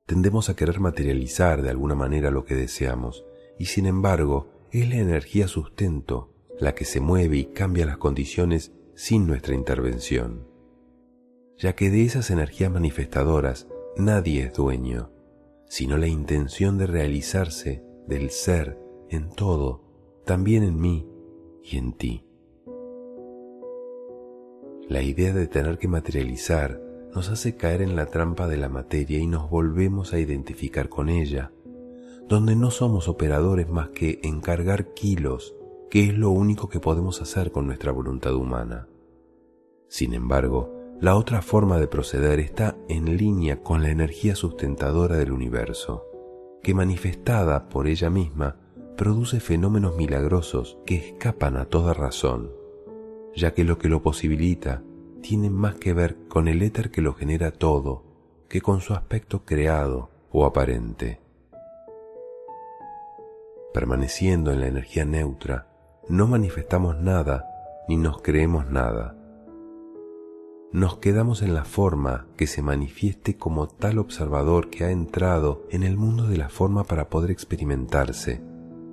Tendemos 0.07 0.49
a 0.49 0.57
querer 0.57 0.81
materializar 0.81 1.61
de 1.61 1.69
alguna 1.69 1.95
manera 1.95 2.31
lo 2.31 2.47
que 2.47 2.55
deseamos 2.55 3.27
y 3.59 3.67
sin 3.67 3.87
embargo 3.87 4.49
es 4.71 4.89
la 4.89 4.97
energía 4.97 5.49
sustento 5.49 6.33
la 6.59 6.75
que 6.75 6.85
se 6.85 7.01
mueve 7.01 7.37
y 7.37 7.45
cambia 7.47 7.87
las 7.87 7.99
condiciones 7.99 8.73
sin 8.95 9.27
nuestra 9.27 9.55
intervención 9.55 10.53
ya 11.63 11.75
que 11.75 11.91
de 11.91 12.05
esas 12.05 12.31
energías 12.31 12.73
manifestadoras 12.73 13.69
nadie 13.97 14.43
es 14.43 14.55
dueño, 14.55 15.13
sino 15.69 15.97
la 15.97 16.09
intención 16.09 16.77
de 16.77 16.89
realizarse 16.89 17.85
del 18.09 18.31
ser 18.31 18.79
en 19.11 19.31
todo, 19.31 19.85
también 20.27 20.65
en 20.65 20.81
mí 20.81 21.09
y 21.63 21.77
en 21.77 21.93
ti. 21.93 22.27
La 24.89 25.03
idea 25.03 25.33
de 25.33 25.47
tener 25.47 25.79
que 25.79 25.87
materializar 25.87 26.83
nos 27.15 27.29
hace 27.29 27.57
caer 27.57 27.81
en 27.81 27.95
la 27.95 28.07
trampa 28.07 28.49
de 28.49 28.57
la 28.57 28.69
materia 28.69 29.21
y 29.21 29.27
nos 29.29 29.49
volvemos 29.49 30.13
a 30.13 30.19
identificar 30.19 30.89
con 30.89 31.09
ella, 31.09 31.53
donde 32.29 32.57
no 32.57 32.71
somos 32.71 33.09
operadores 33.09 33.69
más 33.69 33.91
que 33.91 34.21
encargar 34.23 34.95
kilos, 34.95 35.55
que 35.91 36.05
es 36.05 36.17
lo 36.17 36.31
único 36.31 36.69
que 36.69 36.81
podemos 36.81 37.21
hacer 37.21 37.53
con 37.53 37.67
nuestra 37.67 37.93
voluntad 37.93 38.35
humana. 38.35 38.89
Sin 39.89 40.15
embargo, 40.15 40.75
la 41.01 41.17
otra 41.17 41.43
forma 41.43 41.79
de 41.79 41.89
proceder 41.89 42.41
está 42.41 42.77
en 42.89 43.17
línea 43.17 43.63
con 43.63 43.83
la 43.83 43.91
energía 43.91 44.35
sustentadora 44.37 45.17
del 45.17 45.33
universo, 45.33 46.05
que 46.63 46.75
manifestada 46.75 47.69
por 47.69 47.89
ella 47.89 48.09
misma 48.09 48.57
produce 48.97 49.41
fenómenos 49.41 49.97
milagrosos 49.97 50.79
que 50.87 50.97
escapan 50.97 51.57
a 51.57 51.65
toda 51.65 51.93
razón, 51.93 52.53
ya 53.35 53.53
que 53.53 53.65
lo 53.65 53.79
que 53.79 53.89
lo 53.89 54.03
posibilita 54.03 54.83
tiene 55.23 55.51
más 55.51 55.75
que 55.77 55.93
ver 55.93 56.17
con 56.29 56.49
el 56.49 56.63
éter 56.63 56.91
que 56.91 57.03
lo 57.03 57.15
genera 57.15 57.51
todo 57.51 58.13
que 58.53 58.61
con 58.61 58.83
su 58.83 58.93
aspecto 58.93 59.47
creado 59.47 60.11
o 60.31 60.45
aparente. 60.45 61.22
Permaneciendo 63.73 64.53
en 64.53 64.61
la 64.61 64.67
energía 64.67 65.05
neutra, 65.05 65.67
no 66.09 66.27
manifestamos 66.27 66.99
nada 66.99 67.47
ni 67.89 67.97
nos 67.97 68.23
creemos 68.23 68.71
nada 68.71 69.17
nos 70.73 70.97
quedamos 70.97 71.43
en 71.43 71.53
la 71.53 71.67
forma 71.67 72.27
que 72.39 72.47
se 72.47 72.63
manifieste 72.63 73.37
como 73.37 73.69
tal 73.69 73.99
observador 73.99 74.71
que 74.71 74.85
ha 74.85 74.91
entrado 74.91 75.67
en 75.69 75.83
el 75.83 75.99
mundo 75.99 76.27
de 76.27 76.39
la 76.39 76.49
forma 76.49 76.85
para 76.85 77.11
poder 77.11 77.31
experimentarse 77.31 78.41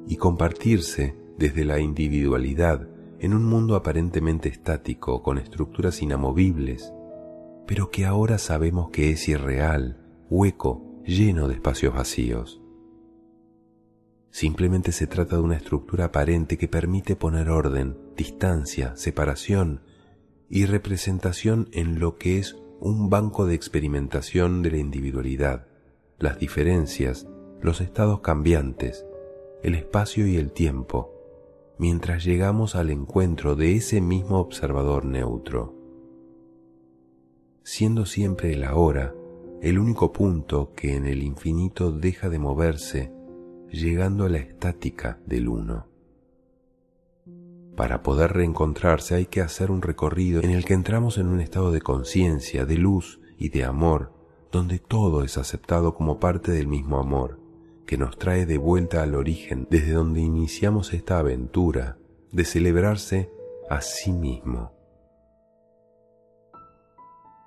y 0.05 0.17
compartirse 0.17 1.15
desde 1.37 1.63
la 1.63 1.79
individualidad 1.79 2.89
en 3.21 3.33
un 3.33 3.45
mundo 3.45 3.75
aparentemente 3.77 4.49
estático 4.49 5.23
con 5.23 5.37
estructuras 5.37 6.01
inamovibles, 6.01 6.93
pero 7.65 7.89
que 7.91 8.05
ahora 8.05 8.39
sabemos 8.39 8.89
que 8.89 9.11
es 9.11 9.29
irreal, 9.29 9.97
hueco, 10.29 10.83
lleno 11.05 11.47
de 11.47 11.53
espacios 11.53 11.93
vacíos. 11.93 12.58
Simplemente 14.31 14.91
se 14.91 15.07
trata 15.07 15.37
de 15.37 15.41
una 15.41 15.57
estructura 15.57 16.05
aparente 16.05 16.57
que 16.57 16.67
permite 16.67 17.15
poner 17.15 17.49
orden, 17.49 17.97
distancia, 18.15 18.95
separación 18.95 19.81
y 20.49 20.65
representación 20.65 21.69
en 21.73 21.99
lo 21.99 22.17
que 22.17 22.37
es 22.39 22.55
un 22.79 23.09
banco 23.09 23.45
de 23.45 23.55
experimentación 23.55 24.61
de 24.61 24.71
la 24.71 24.77
individualidad, 24.77 25.67
las 26.17 26.39
diferencias, 26.39 27.27
los 27.61 27.81
estados 27.81 28.21
cambiantes, 28.21 29.05
el 29.63 29.75
espacio 29.75 30.27
y 30.27 30.37
el 30.37 30.51
tiempo, 30.51 31.13
mientras 31.77 32.23
llegamos 32.23 32.75
al 32.75 32.89
encuentro 32.89 33.55
de 33.55 33.75
ese 33.75 33.99
mismo 33.99 34.39
observador 34.39 35.05
neutro. 35.05 35.75
Siendo 37.63 38.05
siempre 38.05 38.53
el 38.53 38.63
ahora 38.63 39.13
el 39.61 39.77
único 39.77 40.13
punto 40.13 40.71
que 40.73 40.95
en 40.95 41.05
el 41.05 41.21
infinito 41.21 41.91
deja 41.91 42.29
de 42.29 42.39
moverse, 42.39 43.11
llegando 43.71 44.25
a 44.25 44.29
la 44.29 44.37
estática 44.37 45.19
del 45.25 45.47
uno. 45.47 45.87
Para 47.75 48.03
poder 48.03 48.33
reencontrarse 48.33 49.15
hay 49.15 49.25
que 49.25 49.41
hacer 49.41 49.71
un 49.71 49.81
recorrido 49.81 50.41
en 50.41 50.51
el 50.51 50.65
que 50.65 50.73
entramos 50.73 51.17
en 51.17 51.27
un 51.27 51.39
estado 51.39 51.71
de 51.71 51.81
conciencia, 51.81 52.65
de 52.65 52.77
luz 52.77 53.21
y 53.37 53.49
de 53.49 53.63
amor, 53.63 54.13
donde 54.51 54.79
todo 54.79 55.23
es 55.23 55.37
aceptado 55.37 55.95
como 55.95 56.19
parte 56.19 56.51
del 56.51 56.67
mismo 56.67 56.99
amor, 56.99 57.39
que 57.85 57.97
nos 57.97 58.17
trae 58.17 58.45
de 58.45 58.57
vuelta 58.57 59.01
al 59.01 59.15
origen 59.15 59.67
desde 59.69 59.93
donde 59.93 60.19
iniciamos 60.19 60.93
esta 60.93 61.19
aventura 61.19 61.97
de 62.31 62.43
celebrarse 62.43 63.31
a 63.69 63.81
sí 63.81 64.11
mismo. 64.11 64.73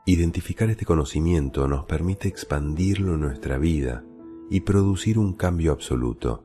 Identificar 0.06 0.70
este 0.70 0.84
conocimiento 0.84 1.68
nos 1.68 1.84
permite 1.84 2.26
expandirlo 2.26 3.14
en 3.14 3.20
nuestra 3.20 3.58
vida 3.58 4.04
y 4.52 4.60
producir 4.60 5.18
un 5.18 5.32
cambio 5.32 5.72
absoluto, 5.72 6.44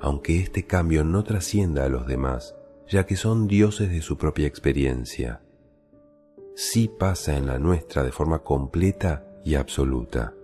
aunque 0.00 0.38
este 0.38 0.64
cambio 0.64 1.02
no 1.02 1.24
trascienda 1.24 1.84
a 1.84 1.88
los 1.88 2.06
demás, 2.06 2.54
ya 2.88 3.04
que 3.04 3.16
son 3.16 3.48
dioses 3.48 3.90
de 3.90 4.00
su 4.00 4.16
propia 4.16 4.46
experiencia. 4.46 5.42
Sí 6.54 6.88
pasa 6.88 7.36
en 7.36 7.48
la 7.48 7.58
nuestra 7.58 8.04
de 8.04 8.12
forma 8.12 8.44
completa 8.44 9.26
y 9.44 9.56
absoluta. 9.56 10.34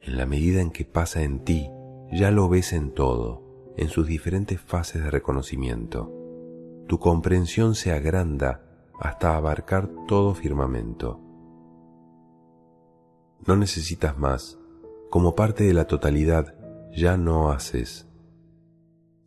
En 0.00 0.16
la 0.16 0.26
medida 0.26 0.60
en 0.60 0.72
que 0.72 0.84
pasa 0.84 1.22
en 1.22 1.44
ti, 1.44 1.70
ya 2.10 2.32
lo 2.32 2.48
ves 2.48 2.72
en 2.72 2.90
todo, 2.90 3.72
en 3.76 3.90
sus 3.90 4.08
diferentes 4.08 4.60
fases 4.60 5.04
de 5.04 5.10
reconocimiento. 5.12 6.12
Tu 6.88 6.98
comprensión 6.98 7.76
se 7.76 7.92
agranda 7.92 8.60
hasta 8.98 9.36
abarcar 9.36 9.88
todo 10.08 10.34
firmamento. 10.34 11.20
No 13.46 13.56
necesitas 13.56 14.18
más. 14.18 14.58
Como 15.14 15.36
parte 15.36 15.62
de 15.62 15.74
la 15.74 15.84
totalidad, 15.84 16.56
ya 16.90 17.16
no 17.16 17.52
haces. 17.52 18.08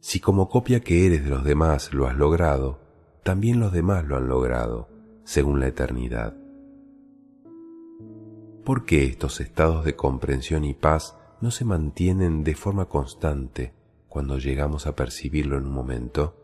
Si 0.02 0.20
como 0.20 0.50
copia 0.50 0.82
que 0.82 1.06
eres 1.06 1.24
de 1.24 1.30
los 1.30 1.46
demás 1.46 1.94
lo 1.94 2.08
has 2.08 2.18
logrado, 2.18 2.82
también 3.24 3.62
los 3.62 3.72
demás 3.72 4.04
lo 4.04 4.18
han 4.18 4.28
logrado, 4.28 4.90
según 5.24 5.62
la 5.62 5.68
eternidad. 5.68 6.36
¿Por 8.66 8.84
qué 8.84 9.06
estos 9.06 9.40
estados 9.40 9.86
de 9.86 9.96
comprensión 9.96 10.66
y 10.66 10.74
paz 10.74 11.16
no 11.40 11.52
se 11.52 11.64
mantienen 11.64 12.44
de 12.44 12.56
forma 12.56 12.90
constante 12.90 13.74
cuando 14.10 14.40
llegamos 14.40 14.88
a 14.88 14.94
percibirlo 14.94 15.58
en 15.58 15.68
un 15.68 15.72
momento? 15.72 16.36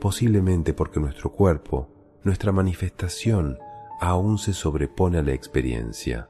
Posiblemente 0.00 0.72
porque 0.72 1.00
nuestro 1.00 1.32
cuerpo, 1.32 1.88
nuestra 2.22 2.52
manifestación, 2.52 3.58
aún 4.00 4.38
se 4.38 4.52
sobrepone 4.52 5.18
a 5.18 5.22
la 5.22 5.32
experiencia. 5.32 6.28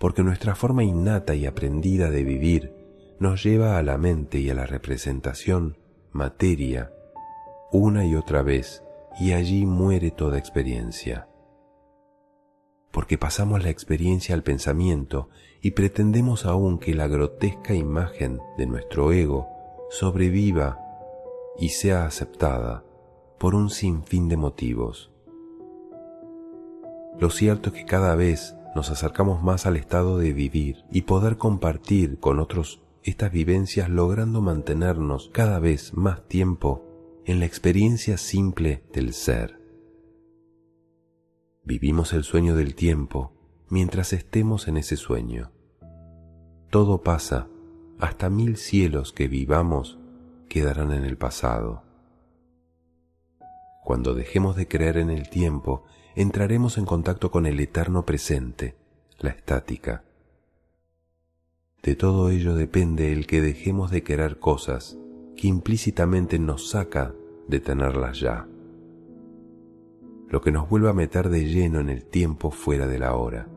Porque 0.00 0.24
nuestra 0.24 0.56
forma 0.56 0.82
innata 0.82 1.36
y 1.36 1.46
aprendida 1.46 2.10
de 2.10 2.24
vivir 2.24 2.74
nos 3.20 3.44
lleva 3.44 3.78
a 3.78 3.84
la 3.84 3.98
mente 3.98 4.40
y 4.40 4.50
a 4.50 4.54
la 4.54 4.66
representación, 4.66 5.78
materia, 6.10 6.92
una 7.70 8.04
y 8.04 8.16
otra 8.16 8.42
vez, 8.42 8.82
y 9.20 9.30
allí 9.32 9.64
muere 9.64 10.10
toda 10.10 10.38
experiencia 10.38 11.28
porque 12.90 13.18
pasamos 13.18 13.62
la 13.62 13.70
experiencia 13.70 14.34
al 14.34 14.42
pensamiento 14.42 15.28
y 15.62 15.72
pretendemos 15.72 16.44
aún 16.44 16.78
que 16.78 16.94
la 16.94 17.06
grotesca 17.06 17.74
imagen 17.74 18.40
de 18.58 18.66
nuestro 18.66 19.12
ego 19.12 19.48
sobreviva 19.90 20.78
y 21.58 21.70
sea 21.70 22.06
aceptada 22.06 22.84
por 23.38 23.54
un 23.54 23.70
sinfín 23.70 24.28
de 24.28 24.36
motivos. 24.36 25.10
Lo 27.18 27.30
cierto 27.30 27.70
es 27.70 27.76
que 27.76 27.84
cada 27.84 28.14
vez 28.14 28.56
nos 28.74 28.90
acercamos 28.90 29.42
más 29.42 29.66
al 29.66 29.76
estado 29.76 30.18
de 30.18 30.32
vivir 30.32 30.84
y 30.90 31.02
poder 31.02 31.36
compartir 31.36 32.18
con 32.18 32.38
otros 32.38 32.82
estas 33.02 33.32
vivencias 33.32 33.88
logrando 33.88 34.40
mantenernos 34.42 35.30
cada 35.32 35.58
vez 35.58 35.94
más 35.94 36.26
tiempo 36.28 36.84
en 37.24 37.40
la 37.40 37.46
experiencia 37.46 38.18
simple 38.18 38.84
del 38.92 39.12
ser. 39.12 39.60
Vivimos 41.64 42.12
el 42.12 42.24
sueño 42.24 42.56
del 42.56 42.74
tiempo 42.74 43.32
mientras 43.68 44.12
estemos 44.12 44.68
en 44.68 44.76
ese 44.76 44.96
sueño. 44.96 45.52
Todo 46.70 47.02
pasa, 47.02 47.48
hasta 47.98 48.30
mil 48.30 48.56
cielos 48.56 49.12
que 49.12 49.28
vivamos 49.28 49.98
quedarán 50.48 50.92
en 50.92 51.04
el 51.04 51.16
pasado. 51.16 51.82
Cuando 53.84 54.14
dejemos 54.14 54.56
de 54.56 54.68
creer 54.68 54.98
en 54.98 55.10
el 55.10 55.28
tiempo, 55.30 55.84
entraremos 56.22 56.78
en 56.78 56.84
contacto 56.84 57.30
con 57.30 57.46
el 57.46 57.60
eterno 57.60 58.04
presente, 58.04 58.74
la 59.18 59.30
estática. 59.30 60.04
De 61.82 61.96
todo 61.96 62.30
ello 62.30 62.54
depende 62.54 63.12
el 63.12 63.26
que 63.26 63.40
dejemos 63.40 63.90
de 63.90 64.02
querer 64.02 64.38
cosas 64.38 64.98
que 65.36 65.48
implícitamente 65.48 66.38
nos 66.38 66.70
saca 66.70 67.14
de 67.48 67.60
tenerlas 67.60 68.20
ya 68.20 68.46
lo 70.30 70.40
que 70.40 70.52
nos 70.52 70.68
vuelve 70.68 70.88
a 70.88 70.92
meter 70.92 71.28
de 71.28 71.44
lleno 71.44 71.80
en 71.80 71.90
el 71.90 72.04
tiempo 72.04 72.52
fuera 72.52 72.86
de 72.86 73.00
la 73.00 73.16
hora. 73.16 73.48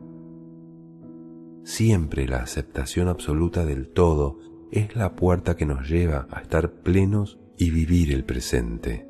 Siempre 1.63 2.28
la 2.28 2.38
aceptación 2.38 3.08
absoluta 3.08 3.63
del 3.63 3.89
todo 3.89 4.39
es 4.71 4.95
la 4.95 5.15
puerta 5.15 5.56
que 5.56 5.67
nos 5.67 5.88
lleva 5.88 6.28
a 6.32 6.41
estar 6.41 6.71
plenos 6.71 7.38
y 7.58 7.69
vivir 7.69 8.12
el 8.12 8.26
presente. 8.26 9.08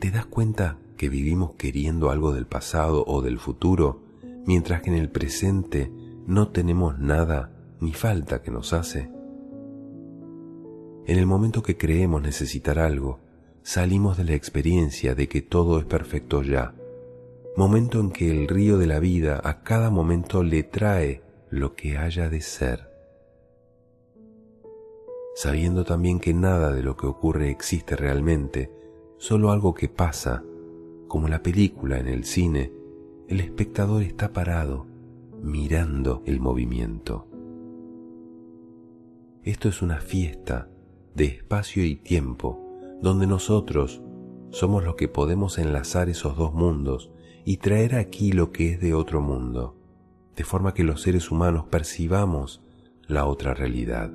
¿Te 0.00 0.10
das 0.10 0.26
cuenta 0.26 0.78
que 0.96 1.08
vivimos 1.08 1.52
queriendo 1.52 2.10
algo 2.10 2.32
del 2.32 2.46
pasado 2.46 3.04
o 3.06 3.22
del 3.22 3.38
futuro, 3.38 4.02
mientras 4.46 4.82
que 4.82 4.90
en 4.90 4.96
el 4.96 5.10
presente 5.10 5.90
no 6.26 6.48
tenemos 6.48 6.98
nada 6.98 7.52
ni 7.80 7.92
falta 7.92 8.42
que 8.42 8.50
nos 8.50 8.72
hace? 8.72 9.10
En 11.06 11.18
el 11.18 11.26
momento 11.26 11.62
que 11.62 11.76
creemos 11.76 12.22
necesitar 12.22 12.78
algo, 12.78 13.20
salimos 13.62 14.16
de 14.16 14.24
la 14.24 14.34
experiencia 14.34 15.14
de 15.14 15.28
que 15.28 15.42
todo 15.42 15.78
es 15.78 15.84
perfecto 15.84 16.42
ya, 16.42 16.74
momento 17.56 18.00
en 18.00 18.10
que 18.10 18.30
el 18.30 18.48
río 18.48 18.78
de 18.78 18.86
la 18.86 19.00
vida 19.00 19.40
a 19.44 19.62
cada 19.62 19.90
momento 19.90 20.42
le 20.42 20.62
trae 20.62 21.22
lo 21.50 21.74
que 21.74 21.98
haya 21.98 22.28
de 22.28 22.40
ser, 22.40 22.90
sabiendo 25.34 25.84
también 25.84 26.20
que 26.20 26.32
nada 26.32 26.72
de 26.72 26.82
lo 26.82 26.96
que 26.96 27.06
ocurre 27.06 27.50
existe 27.50 27.96
realmente, 27.96 28.70
solo 29.18 29.50
algo 29.50 29.74
que 29.74 29.88
pasa, 29.88 30.42
como 31.14 31.28
la 31.28 31.44
película 31.44 32.00
en 32.00 32.08
el 32.08 32.24
cine, 32.24 32.72
el 33.28 33.38
espectador 33.38 34.02
está 34.02 34.32
parado, 34.32 34.88
mirando 35.40 36.24
el 36.26 36.40
movimiento. 36.40 37.28
Esto 39.44 39.68
es 39.68 39.80
una 39.80 40.00
fiesta 40.00 40.68
de 41.14 41.26
espacio 41.26 41.84
y 41.84 41.94
tiempo 41.94 42.60
donde 43.00 43.28
nosotros 43.28 44.02
somos 44.50 44.82
los 44.82 44.96
que 44.96 45.06
podemos 45.06 45.58
enlazar 45.58 46.08
esos 46.08 46.36
dos 46.36 46.52
mundos 46.52 47.12
y 47.44 47.58
traer 47.58 47.94
aquí 47.94 48.32
lo 48.32 48.50
que 48.50 48.72
es 48.72 48.80
de 48.80 48.94
otro 48.94 49.20
mundo, 49.20 49.76
de 50.34 50.42
forma 50.42 50.74
que 50.74 50.82
los 50.82 51.00
seres 51.00 51.30
humanos 51.30 51.66
percibamos 51.70 52.60
la 53.06 53.26
otra 53.26 53.54
realidad. 53.54 54.10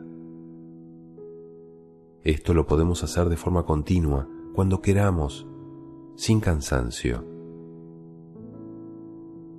Esto 2.24 2.54
lo 2.54 2.68
podemos 2.68 3.06
hacer 3.06 3.30
de 3.30 3.38
forma 3.38 3.64
continua 3.64 4.28
cuando 4.54 4.82
queramos, 4.82 5.48
sin 6.20 6.42
cansancio. 6.42 7.24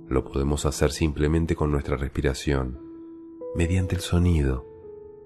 Lo 0.07 0.23
podemos 0.23 0.67
hacer 0.67 0.91
simplemente 0.91 1.55
con 1.55 1.71
nuestra 1.71 1.97
respiración, 1.97 2.79
mediante 3.55 3.95
el 3.95 4.01
sonido, 4.01 4.67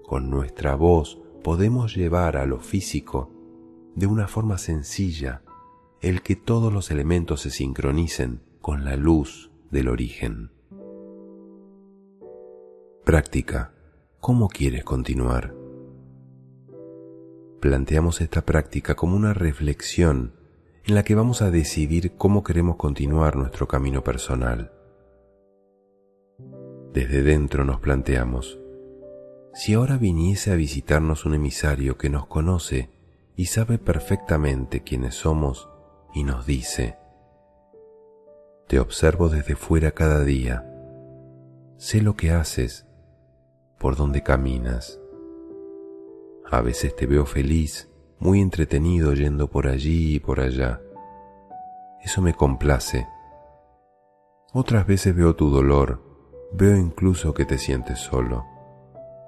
con 0.02 0.30
nuestra 0.30 0.76
voz 0.76 1.20
podemos 1.44 1.94
llevar 1.94 2.38
a 2.38 2.46
lo 2.46 2.58
físico 2.60 3.30
de 3.94 4.06
una 4.06 4.28
forma 4.28 4.56
sencilla 4.56 5.42
el 6.00 6.22
que 6.22 6.36
todos 6.36 6.72
los 6.72 6.90
elementos 6.90 7.42
se 7.42 7.50
sincronicen 7.50 8.40
con 8.62 8.86
la 8.86 8.96
luz 8.96 9.50
del 9.70 9.88
origen. 9.88 10.52
Práctica. 13.04 13.74
¿Cómo 14.20 14.48
quieres 14.48 14.84
continuar? 14.84 15.54
Planteamos 17.60 18.22
esta 18.22 18.46
práctica 18.46 18.94
como 18.94 19.14
una 19.16 19.34
reflexión 19.34 20.35
en 20.86 20.94
la 20.94 21.02
que 21.02 21.16
vamos 21.16 21.42
a 21.42 21.50
decidir 21.50 22.12
cómo 22.12 22.44
queremos 22.44 22.76
continuar 22.76 23.34
nuestro 23.34 23.66
camino 23.66 24.04
personal. 24.04 24.70
Desde 26.92 27.22
dentro 27.22 27.64
nos 27.64 27.80
planteamos, 27.80 28.60
si 29.52 29.74
ahora 29.74 29.96
viniese 29.96 30.52
a 30.52 30.54
visitarnos 30.54 31.24
un 31.24 31.34
emisario 31.34 31.98
que 31.98 32.08
nos 32.08 32.26
conoce 32.26 32.90
y 33.34 33.46
sabe 33.46 33.78
perfectamente 33.78 34.84
quiénes 34.84 35.16
somos 35.16 35.68
y 36.14 36.22
nos 36.22 36.46
dice, 36.46 36.96
Te 38.68 38.78
observo 38.78 39.28
desde 39.28 39.56
fuera 39.56 39.90
cada 39.90 40.22
día, 40.22 40.64
sé 41.78 42.00
lo 42.00 42.14
que 42.14 42.30
haces, 42.30 42.86
por 43.80 43.96
dónde 43.96 44.22
caminas. 44.22 45.00
A 46.48 46.60
veces 46.60 46.94
te 46.94 47.06
veo 47.06 47.26
feliz, 47.26 47.90
muy 48.18 48.40
entretenido 48.40 49.14
yendo 49.14 49.48
por 49.48 49.66
allí 49.66 50.16
y 50.16 50.20
por 50.20 50.40
allá. 50.40 50.80
Eso 52.02 52.22
me 52.22 52.34
complace. 52.34 53.06
Otras 54.52 54.86
veces 54.86 55.14
veo 55.14 55.34
tu 55.36 55.50
dolor, 55.50 56.02
veo 56.52 56.76
incluso 56.76 57.34
que 57.34 57.44
te 57.44 57.58
sientes 57.58 57.98
solo, 57.98 58.44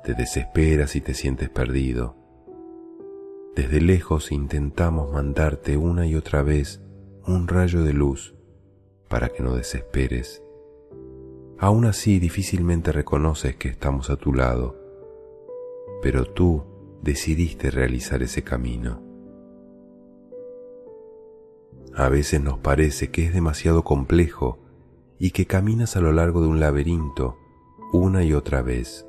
te 0.05 0.15
desesperas 0.15 0.97
y 0.97 1.01
te 1.01 1.15
sientes 1.15 1.51
perdido 1.51 2.19
desde 3.59 3.81
lejos 3.81 4.31
intentamos 4.31 5.13
mandarte 5.13 5.77
una 5.77 6.07
y 6.07 6.15
otra 6.15 6.45
vez 6.45 6.81
un 7.27 7.49
rayo 7.49 7.83
de 7.83 7.93
luz 7.93 8.37
para 9.09 9.31
que 9.31 9.43
no 9.43 9.57
desesperes. 9.57 10.45
Aún 11.59 11.85
así 11.85 12.21
difícilmente 12.21 12.93
reconoces 12.93 13.57
que 13.57 13.69
estamos 13.69 14.11
a 14.11 14.17
tu 14.17 14.33
lado, 14.33 14.77
pero 16.01 16.25
tú 16.25 16.63
decidiste 17.03 17.71
realizar 17.71 18.23
ese 18.23 18.43
camino. 18.43 19.03
A 21.95 22.09
veces 22.09 22.41
nos 22.41 22.59
parece 22.59 23.11
que 23.11 23.27
es 23.27 23.33
demasiado 23.33 23.83
complejo 23.83 24.59
y 25.19 25.33
que 25.33 25.47
caminas 25.47 25.97
a 25.97 26.01
lo 26.01 26.13
largo 26.13 26.41
de 26.41 26.49
un 26.49 26.61
laberinto 26.61 27.37
una 27.93 28.23
y 28.23 28.35
otra 28.35 28.63
vez. 28.63 29.07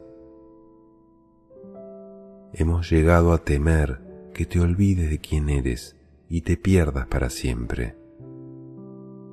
Hemos 2.53 2.89
llegado 2.89 3.33
a 3.33 3.43
temer 3.43 4.01
que 4.33 4.45
te 4.45 4.59
olvides 4.59 5.09
de 5.09 5.19
quién 5.19 5.49
eres 5.49 5.97
y 6.29 6.41
te 6.41 6.57
pierdas 6.57 7.05
para 7.07 7.29
siempre. 7.29 7.95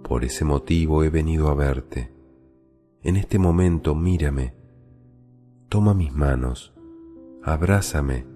Por 0.02 0.24
ese 0.24 0.44
motivo 0.44 1.02
he 1.02 1.08
venido 1.08 1.48
a 1.48 1.54
verte. 1.54 2.12
En 3.02 3.16
este 3.16 3.38
momento 3.38 3.94
mírame, 3.94 4.54
toma 5.68 5.94
mis 5.94 6.12
manos, 6.12 6.74
abrázame 7.42 8.35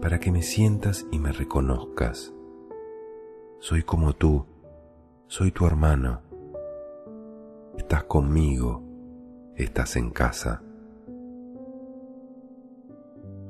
para 0.00 0.18
que 0.18 0.32
me 0.32 0.42
sientas 0.42 1.06
y 1.10 1.18
me 1.18 1.32
reconozcas. 1.32 2.32
Soy 3.58 3.82
como 3.82 4.14
tú, 4.14 4.46
soy 5.26 5.52
tu 5.52 5.66
hermano. 5.66 6.22
Estás 7.76 8.04
conmigo, 8.04 8.82
estás 9.56 9.96
en 9.96 10.10
casa. 10.10 10.62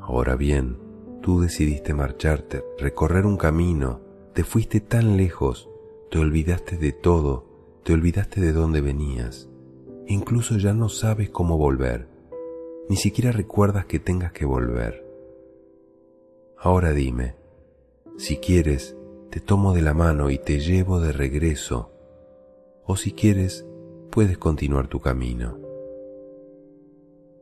Ahora 0.01 0.35
bien, 0.35 0.79
tú 1.23 1.41
decidiste 1.41 1.95
marcharte, 1.95 2.65
recorrer 2.79 3.27
un 3.27 3.37
camino, 3.37 4.01
te 4.33 4.43
fuiste 4.43 4.81
tan 4.81 5.17
lejos, 5.17 5.69
te 6.11 6.19
olvidaste 6.19 6.77
de 6.77 6.93
todo, 6.93 7.47
te 7.85 7.93
olvidaste 7.93 8.41
de 8.41 8.53
dónde 8.53 8.81
venías, 8.81 9.49
incluso 10.07 10.57
ya 10.57 10.73
no 10.73 10.89
sabes 10.89 11.31
cómo 11.31 11.57
volver, 11.59 12.09
ni 12.89 12.97
siquiera 12.97 13.31
recuerdas 13.31 13.87
que 13.87 14.01
tengas 14.01 14.33
que 14.33 14.45
volver. 14.45 15.10
Ahora 16.63 16.93
dime, 16.93 17.37
si 18.19 18.37
quieres, 18.37 18.95
te 19.31 19.41
tomo 19.41 19.73
de 19.73 19.81
la 19.81 19.95
mano 19.95 20.29
y 20.29 20.37
te 20.37 20.61
llevo 20.61 21.01
de 21.01 21.11
regreso, 21.11 21.91
o 22.85 22.97
si 22.97 23.13
quieres, 23.13 23.65
puedes 24.11 24.37
continuar 24.37 24.87
tu 24.87 25.01
camino. 25.01 25.57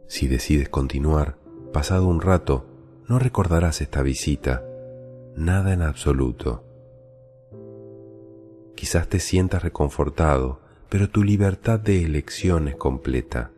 Si 0.07 0.29
decides 0.29 0.69
continuar, 0.69 1.37
pasado 1.73 2.07
un 2.07 2.21
rato, 2.21 2.67
no 3.09 3.19
recordarás 3.19 3.81
esta 3.81 4.03
visita, 4.03 4.65
nada 5.35 5.73
en 5.73 5.83
absoluto. 5.83 6.63
Quizás 8.77 9.09
te 9.09 9.19
sientas 9.19 9.65
reconfortado, 9.65 10.61
pero 10.89 11.11
tu 11.11 11.25
libertad 11.25 11.81
de 11.81 12.05
elección 12.05 12.69
es 12.69 12.77
completa. 12.77 13.51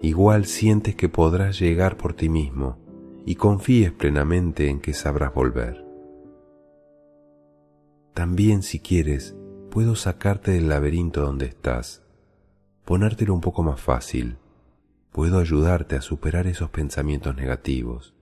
Igual 0.00 0.46
sientes 0.46 0.94
que 0.94 1.10
podrás 1.10 1.60
llegar 1.60 1.98
por 1.98 2.14
ti 2.14 2.30
mismo 2.30 2.79
y 3.24 3.34
confíes 3.34 3.92
plenamente 3.92 4.68
en 4.68 4.80
que 4.80 4.94
sabrás 4.94 5.34
volver. 5.34 5.84
También 8.14 8.62
si 8.62 8.80
quieres, 8.80 9.36
puedo 9.70 9.94
sacarte 9.94 10.50
del 10.52 10.68
laberinto 10.68 11.22
donde 11.22 11.46
estás, 11.46 12.02
ponértelo 12.84 13.34
un 13.34 13.40
poco 13.40 13.62
más 13.62 13.80
fácil, 13.80 14.36
puedo 15.12 15.38
ayudarte 15.38 15.96
a 15.96 16.02
superar 16.02 16.46
esos 16.46 16.70
pensamientos 16.70 17.36
negativos. 17.36 18.14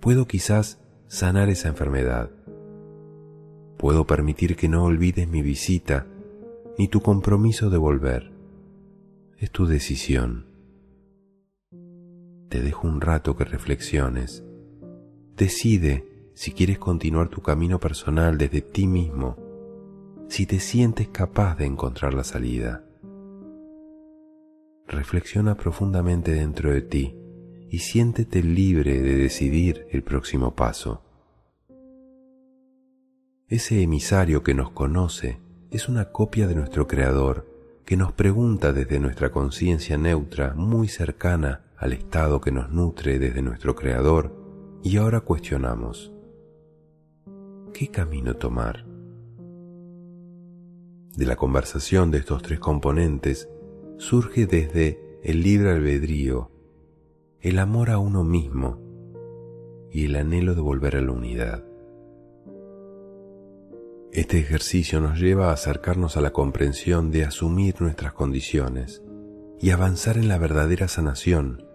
Puedo 0.00 0.26
quizás 0.26 0.80
sanar 1.06 1.48
esa 1.48 1.68
enfermedad. 1.68 2.30
Puedo 3.78 4.06
permitir 4.06 4.56
que 4.56 4.68
no 4.68 4.84
olvides 4.84 5.28
mi 5.28 5.40
visita 5.40 6.06
ni 6.76 6.88
tu 6.88 7.00
compromiso 7.00 7.70
de 7.70 7.78
volver. 7.78 8.32
Es 9.38 9.50
tu 9.50 9.66
decisión. 9.66 10.53
Te 12.48 12.60
dejo 12.60 12.86
un 12.86 13.00
rato 13.00 13.36
que 13.36 13.44
reflexiones. 13.44 14.44
Decide 15.36 16.30
si 16.34 16.52
quieres 16.52 16.78
continuar 16.78 17.28
tu 17.28 17.42
camino 17.42 17.78
personal 17.78 18.38
desde 18.38 18.60
ti 18.60 18.86
mismo, 18.86 19.36
si 20.28 20.46
te 20.46 20.58
sientes 20.58 21.08
capaz 21.08 21.56
de 21.56 21.66
encontrar 21.66 22.14
la 22.14 22.24
salida. 22.24 22.84
Reflexiona 24.86 25.56
profundamente 25.56 26.32
dentro 26.32 26.72
de 26.72 26.82
ti 26.82 27.16
y 27.70 27.78
siéntete 27.78 28.42
libre 28.42 29.00
de 29.00 29.16
decidir 29.16 29.86
el 29.90 30.02
próximo 30.02 30.54
paso. 30.54 31.02
Ese 33.48 33.82
emisario 33.82 34.42
que 34.42 34.54
nos 34.54 34.70
conoce 34.70 35.40
es 35.70 35.88
una 35.88 36.10
copia 36.10 36.46
de 36.46 36.54
nuestro 36.54 36.86
Creador 36.86 37.53
que 37.84 37.96
nos 37.96 38.12
pregunta 38.12 38.72
desde 38.72 38.98
nuestra 38.98 39.30
conciencia 39.30 39.98
neutra 39.98 40.54
muy 40.54 40.88
cercana 40.88 41.64
al 41.76 41.92
estado 41.92 42.40
que 42.40 42.50
nos 42.50 42.70
nutre 42.70 43.18
desde 43.18 43.42
nuestro 43.42 43.74
Creador 43.74 44.34
y 44.82 44.96
ahora 44.96 45.20
cuestionamos, 45.20 46.12
¿qué 47.74 47.88
camino 47.88 48.36
tomar? 48.36 48.86
De 51.16 51.26
la 51.26 51.36
conversación 51.36 52.10
de 52.10 52.18
estos 52.18 52.42
tres 52.42 52.58
componentes 52.58 53.48
surge 53.98 54.46
desde 54.46 55.20
el 55.22 55.42
libre 55.42 55.70
albedrío, 55.70 56.50
el 57.40 57.58
amor 57.58 57.90
a 57.90 57.98
uno 57.98 58.24
mismo 58.24 58.78
y 59.90 60.06
el 60.06 60.16
anhelo 60.16 60.54
de 60.54 60.60
volver 60.60 60.96
a 60.96 61.02
la 61.02 61.12
unidad. 61.12 61.64
Este 64.14 64.38
ejercicio 64.38 65.00
nos 65.00 65.18
lleva 65.18 65.50
a 65.50 65.54
acercarnos 65.54 66.16
a 66.16 66.20
la 66.20 66.32
comprensión 66.32 67.10
de 67.10 67.24
asumir 67.24 67.82
nuestras 67.82 68.12
condiciones 68.12 69.02
y 69.60 69.70
avanzar 69.70 70.18
en 70.18 70.28
la 70.28 70.38
verdadera 70.38 70.86
sanación, 70.86 71.66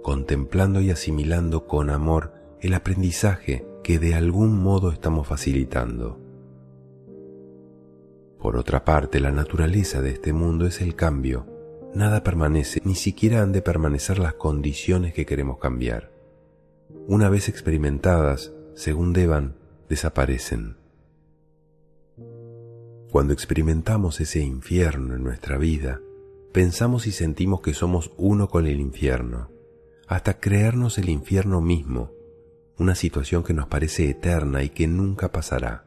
contemplando 0.00 0.80
y 0.80 0.92
asimilando 0.92 1.66
con 1.66 1.90
amor 1.90 2.32
el 2.60 2.74
aprendizaje 2.74 3.66
que 3.82 3.98
de 3.98 4.14
algún 4.14 4.56
modo 4.62 4.92
estamos 4.92 5.26
facilitando. 5.26 6.20
Por 8.38 8.56
otra 8.56 8.84
parte, 8.84 9.18
la 9.18 9.32
naturaleza 9.32 10.00
de 10.00 10.10
este 10.10 10.32
mundo 10.32 10.68
es 10.68 10.80
el 10.80 10.94
cambio. 10.94 11.48
Nada 11.92 12.22
permanece, 12.22 12.80
ni 12.84 12.94
siquiera 12.94 13.42
han 13.42 13.50
de 13.50 13.62
permanecer 13.62 14.20
las 14.20 14.34
condiciones 14.34 15.12
que 15.12 15.26
queremos 15.26 15.58
cambiar. 15.58 16.12
Una 17.08 17.28
vez 17.28 17.48
experimentadas, 17.48 18.52
según 18.76 19.12
deban, 19.12 19.56
desaparecen. 19.88 20.79
Cuando 23.10 23.32
experimentamos 23.32 24.20
ese 24.20 24.40
infierno 24.40 25.16
en 25.16 25.24
nuestra 25.24 25.58
vida, 25.58 26.00
pensamos 26.52 27.06
y 27.06 27.12
sentimos 27.12 27.60
que 27.60 27.74
somos 27.74 28.12
uno 28.16 28.48
con 28.48 28.66
el 28.66 28.80
infierno, 28.80 29.50
hasta 30.06 30.38
creernos 30.38 30.96
el 30.98 31.08
infierno 31.08 31.60
mismo 31.60 32.12
una 32.80 32.94
situación 32.94 33.44
que 33.44 33.52
nos 33.52 33.66
parece 33.66 34.08
eterna 34.08 34.62
y 34.62 34.70
que 34.70 34.86
nunca 34.86 35.30
pasará. 35.30 35.84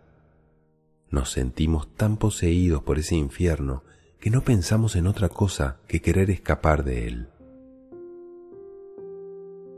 Nos 1.10 1.32
sentimos 1.32 1.92
tan 1.96 2.18
poseídos 2.18 2.84
por 2.84 3.00
ese 3.00 3.16
infierno 3.16 3.84
que 4.20 4.30
no 4.30 4.42
pensamos 4.44 4.96
en 4.96 5.08
otra 5.08 5.30
cosa 5.30 5.78
que 5.88 6.02
querer 6.02 6.30
escapar 6.30 6.84
de 6.84 7.08
él. 7.08 7.30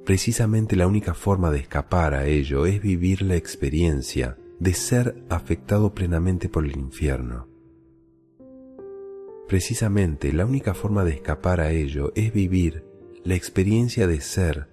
Precisamente 0.04 0.76
la 0.76 0.88
única 0.88 1.14
forma 1.14 1.52
de 1.52 1.60
escapar 1.60 2.14
a 2.14 2.26
ello 2.26 2.66
es 2.66 2.82
vivir 2.82 3.22
la 3.22 3.38
experiencia 3.38 4.38
de 4.60 4.74
ser 4.74 5.24
afectado 5.30 5.94
plenamente 5.94 6.50
por 6.50 6.65
el 6.65 6.78
infierno. 6.78 7.48
Precisamente 9.48 10.34
la 10.34 10.46
única 10.46 10.74
forma 10.74 11.04
de 11.04 11.12
escapar 11.12 11.62
a 11.62 11.72
ello 11.72 12.12
es 12.15 12.34
vivir 12.34 12.84
la 13.24 13.36
experiencia 13.36 14.08
de 14.08 14.22
ser 14.22 14.68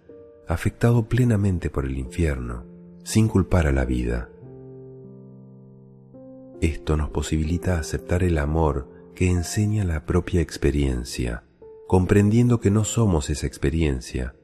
afectado 0.49 1.09
plenamente 1.09 1.71
por 1.71 1.85
el 1.85 1.99
infierno, 1.99 2.65
sin 3.05 3.29
culpar 3.29 3.67
a 3.67 3.73
la 3.73 3.85
vida. 3.85 4.31
Esto 6.61 6.97
nos 6.97 7.11
posibilita 7.11 7.79
aceptar 7.79 8.23
el 8.23 8.39
amor 8.39 8.89
que 9.15 9.29
enseña 9.29 9.85
la 9.85 10.07
propia 10.07 10.41
experiencia, 10.41 11.45
comprendiendo 11.87 12.61
que 12.61 12.71
no 12.71 12.85
somos 12.85 13.31
esa 13.31 13.47
experiencia. 13.47 14.35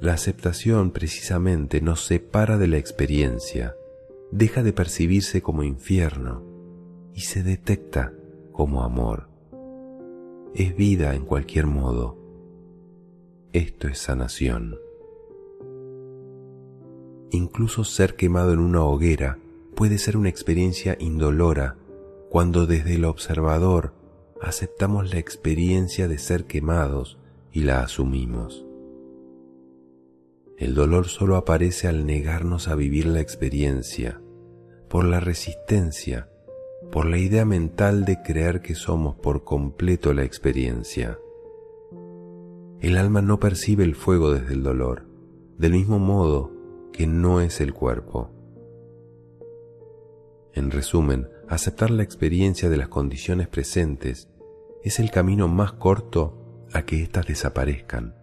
La 0.00 0.14
aceptación 0.14 0.92
precisamente 0.92 1.80
nos 1.80 2.04
separa 2.06 2.56
de 2.56 2.68
la 2.68 2.78
experiencia, 2.78 3.74
deja 4.30 4.62
de 4.62 4.72
percibirse 4.72 5.42
como 5.42 5.62
infierno 5.62 6.42
y 7.14 7.20
se 7.20 7.42
detecta 7.42 8.12
como 8.52 8.82
amor. 8.82 9.28
Es 10.54 10.76
vida 10.76 11.14
en 11.14 11.24
cualquier 11.24 11.66
modo 11.66 12.18
esto 13.52 13.88
es 13.88 13.98
sanación. 13.98 14.78
Incluso 17.30 17.82
ser 17.82 18.14
quemado 18.14 18.52
en 18.52 18.58
una 18.58 18.84
hoguera 18.84 19.38
puede 19.74 19.96
ser 19.96 20.18
una 20.18 20.28
experiencia 20.28 20.96
indolora 21.00 21.76
cuando 22.28 22.66
desde 22.66 22.96
el 22.96 23.06
observador 23.06 23.94
aceptamos 24.42 25.12
la 25.12 25.18
experiencia 25.18 26.08
de 26.08 26.18
ser 26.18 26.44
quemados 26.44 27.18
y 27.50 27.62
la 27.62 27.80
asumimos. 27.80 28.66
El 30.58 30.74
dolor 30.74 31.06
solo 31.08 31.36
aparece 31.36 31.88
al 31.88 32.04
negarnos 32.04 32.68
a 32.68 32.74
vivir 32.74 33.06
la 33.06 33.20
experiencia, 33.20 34.20
por 34.88 35.04
la 35.04 35.20
resistencia, 35.20 36.28
por 36.90 37.06
la 37.06 37.18
idea 37.18 37.44
mental 37.44 38.04
de 38.04 38.22
creer 38.22 38.60
que 38.60 38.74
somos 38.74 39.16
por 39.16 39.44
completo 39.44 40.14
la 40.14 40.24
experiencia. 40.24 41.18
El 42.80 42.96
alma 42.96 43.20
no 43.20 43.38
percibe 43.38 43.84
el 43.84 43.94
fuego 43.94 44.32
desde 44.32 44.54
el 44.54 44.62
dolor, 44.62 45.06
del 45.58 45.72
mismo 45.72 45.98
modo 45.98 46.52
que 46.92 47.06
no 47.06 47.40
es 47.40 47.60
el 47.60 47.74
cuerpo. 47.74 48.30
En 50.54 50.70
resumen, 50.70 51.28
aceptar 51.48 51.90
la 51.90 52.02
experiencia 52.02 52.68
de 52.68 52.76
las 52.76 52.88
condiciones 52.88 53.48
presentes 53.48 54.28
es 54.82 54.98
el 55.00 55.10
camino 55.10 55.48
más 55.48 55.72
corto 55.72 56.66
a 56.72 56.82
que 56.82 57.02
éstas 57.02 57.26
desaparezcan, 57.26 58.14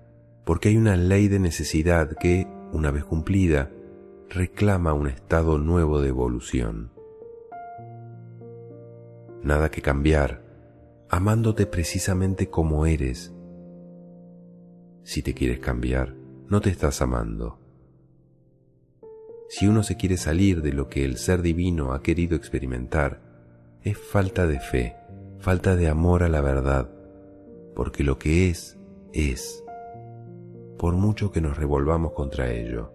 porque 0.45 0.69
hay 0.69 0.77
una 0.77 0.95
ley 0.95 1.27
de 1.27 1.39
necesidad 1.39 2.17
que, 2.17 2.47
una 2.71 2.91
vez 2.91 3.03
cumplida, 3.03 3.71
reclama 4.29 4.93
un 4.93 5.07
estado 5.07 5.57
nuevo 5.57 6.01
de 6.01 6.09
evolución. 6.09 6.91
Nada 9.43 9.69
que 9.69 9.81
cambiar, 9.81 10.43
amándote 11.09 11.65
precisamente 11.65 12.49
como 12.49 12.85
eres, 12.85 13.31
Si 15.03 15.21
te 15.21 15.35
quieres 15.35 15.59
cambiar, 15.59 16.15
no 16.49 16.61
te 16.61 16.71
estás 16.71 16.99
amando. 16.99 17.59
Si 19.49 19.67
uno 19.67 19.83
se 19.83 19.97
quiere 19.97 20.17
salir 20.17 20.63
de 20.63 20.73
lo 20.73 20.89
que 20.89 21.05
el 21.05 21.17
ser 21.17 21.43
divino 21.43 21.93
ha 21.93 22.01
querido 22.01 22.35
experimentar, 22.35 23.21
es 23.83 23.99
falta 23.99 24.47
de 24.47 24.59
fe, 24.59 24.95
falta 25.37 25.75
de 25.75 25.89
amor 25.89 26.23
a 26.23 26.29
la 26.29 26.41
verdad, 26.41 26.89
porque 27.75 28.03
lo 28.03 28.17
que 28.17 28.49
es, 28.49 28.79
es, 29.13 29.63
por 30.79 30.95
mucho 30.95 31.31
que 31.31 31.39
nos 31.39 31.55
revolvamos 31.55 32.13
contra 32.13 32.51
ello. 32.51 32.91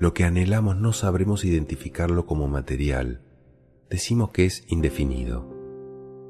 Lo 0.00 0.14
que 0.14 0.24
anhelamos 0.24 0.76
no 0.76 0.92
sabremos 0.92 1.44
identificarlo 1.44 2.24
como 2.24 2.46
material, 2.46 3.20
decimos 3.90 4.30
que 4.30 4.44
es 4.44 4.64
indefinido. 4.68 5.58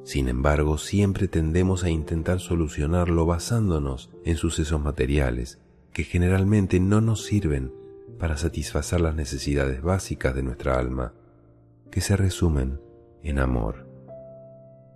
Sin 0.04 0.28
embargo, 0.28 0.78
siempre 0.78 1.28
tendemos 1.28 1.84
a 1.84 1.90
intentar 1.90 2.40
solucionarlo 2.40 3.26
basándonos 3.26 4.10
en 4.24 4.36
sucesos 4.36 4.80
materiales 4.80 5.60
que 5.92 6.04
generalmente 6.04 6.80
no 6.80 7.02
nos 7.02 7.24
sirven 7.24 7.74
para 8.18 8.38
satisfacer 8.38 9.02
las 9.02 9.14
necesidades 9.14 9.82
básicas 9.82 10.34
de 10.34 10.42
nuestra 10.42 10.78
alma, 10.78 11.12
que 11.90 12.00
se 12.00 12.16
resumen 12.16 12.80
en 13.22 13.38
amor. 13.38 13.86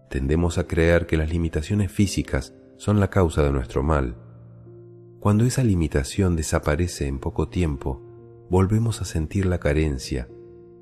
Tendemos 0.09 0.57
a 0.57 0.67
creer 0.67 1.07
que 1.07 1.19
las 1.19 1.29
limitaciones 1.29 1.93
físicas 1.93 2.55
son 2.79 3.01
la 3.01 3.11
causa 3.11 3.43
de 3.43 3.53
nuestro 3.53 3.83
mal. 3.83 4.17
Cuando 5.21 5.45
esa 5.45 5.63
limitación 5.63 6.37
desaparece 6.37 7.07
en 7.07 7.19
poco 7.19 7.49
tiempo, 7.49 8.12
volvemos 8.53 9.01
a 9.01 9.07
sentir 9.07 9.47
la 9.47 9.57
carencia 9.57 10.29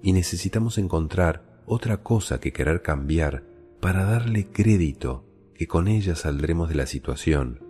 y 0.02 0.12
necesitamos 0.12 0.76
encontrar 0.76 1.62
otra 1.66 1.98
cosa 1.98 2.40
que 2.40 2.52
querer 2.52 2.82
cambiar 2.82 3.44
para 3.78 4.02
darle 4.02 4.48
crédito 4.48 5.24
que 5.54 5.68
con 5.68 5.86
ella 5.86 6.16
saldremos 6.16 6.68
de 6.68 6.74
la 6.74 6.86
situación 6.86 7.62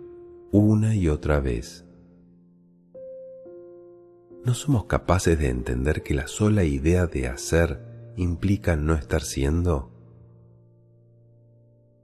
una 0.51 0.95
y 0.95 1.07
otra 1.07 1.39
vez. 1.39 1.85
¿No 4.43 4.55
somos 4.55 4.85
capaces 4.85 5.37
de 5.37 5.49
entender 5.49 6.01
que 6.01 6.15
la 6.15 6.25
sola 6.25 6.63
idea 6.63 7.05
de 7.05 7.27
hacer 7.27 8.13
implica 8.17 8.75
no 8.75 8.95
estar 8.95 9.21
siendo? 9.21 9.91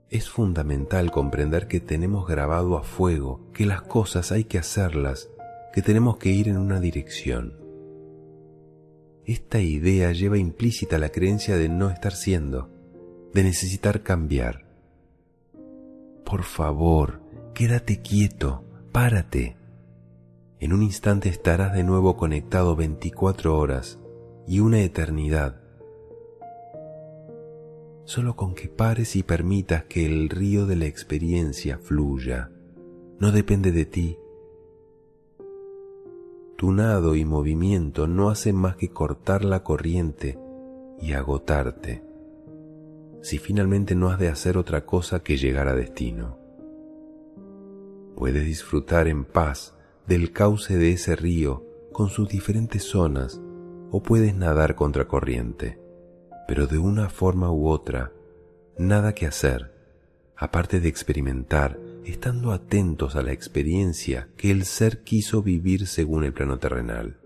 Es 0.08 0.30
fundamental 0.30 1.10
comprender 1.10 1.66
que 1.66 1.80
tenemos 1.80 2.28
grabado 2.28 2.78
a 2.78 2.84
fuego 2.84 3.50
que 3.52 3.66
las 3.66 3.82
cosas 3.82 4.30
hay 4.30 4.44
que 4.44 4.58
hacerlas, 4.58 5.30
que 5.72 5.82
tenemos 5.82 6.16
que 6.18 6.28
ir 6.28 6.46
en 6.46 6.58
una 6.58 6.78
dirección. 6.78 7.57
Esta 9.28 9.60
idea 9.60 10.10
lleva 10.10 10.38
implícita 10.38 10.98
la 10.98 11.10
creencia 11.10 11.56
de 11.56 11.68
no 11.68 11.90
estar 11.90 12.12
siendo, 12.12 12.68
de 13.32 13.44
necesitar 13.44 14.02
cambiar. 14.02 14.66
Por 16.24 16.42
favor, 16.42 17.20
quédate 17.54 18.02
quieto, 18.02 18.64
párate 18.90 19.58
en 20.60 20.72
un 20.72 20.82
instante 20.82 21.28
estarás 21.28 21.72
de 21.72 21.84
nuevo 21.84 22.16
conectado 22.16 22.74
24 22.74 23.56
horas 23.56 24.00
y 24.46 24.58
una 24.58 24.80
eternidad. 24.80 25.60
Solo 28.04 28.34
con 28.34 28.54
que 28.56 28.68
pares 28.68 29.14
y 29.14 29.22
permitas 29.22 29.84
que 29.84 30.04
el 30.04 30.28
río 30.28 30.66
de 30.66 30.74
la 30.74 30.86
experiencia 30.86 31.78
fluya, 31.78 32.50
no 33.20 33.30
depende 33.30 33.70
de 33.70 33.84
ti. 33.84 34.18
Tu 36.58 36.72
nado 36.72 37.14
y 37.14 37.24
movimiento 37.24 38.08
no 38.08 38.30
hacen 38.30 38.56
más 38.56 38.74
que 38.74 38.88
cortar 38.88 39.44
la 39.44 39.62
corriente 39.62 40.40
y 41.00 41.12
agotarte, 41.12 42.02
si 43.22 43.38
finalmente 43.38 43.94
no 43.94 44.10
has 44.10 44.18
de 44.18 44.26
hacer 44.26 44.58
otra 44.58 44.84
cosa 44.84 45.22
que 45.22 45.36
llegar 45.36 45.68
a 45.68 45.76
destino. 45.76 46.36
Puedes 48.16 48.44
disfrutar 48.44 49.06
en 49.06 49.24
paz 49.24 49.76
del 50.08 50.32
cauce 50.32 50.76
de 50.76 50.90
ese 50.90 51.14
río 51.14 51.64
con 51.92 52.08
sus 52.08 52.28
diferentes 52.28 52.82
zonas 52.82 53.40
o 53.92 54.02
puedes 54.02 54.34
nadar 54.34 54.74
contra 54.74 55.06
corriente, 55.06 55.80
pero 56.48 56.66
de 56.66 56.78
una 56.78 57.08
forma 57.08 57.52
u 57.52 57.68
otra, 57.68 58.10
nada 58.76 59.14
que 59.14 59.26
hacer, 59.26 59.72
aparte 60.34 60.80
de 60.80 60.88
experimentar, 60.88 61.78
estando 62.04 62.52
atentos 62.52 63.16
a 63.16 63.22
la 63.22 63.32
experiencia 63.32 64.28
que 64.36 64.50
el 64.50 64.64
ser 64.64 65.02
quiso 65.02 65.42
vivir 65.42 65.86
según 65.86 66.24
el 66.24 66.32
plano 66.32 66.58
terrenal. 66.58 67.18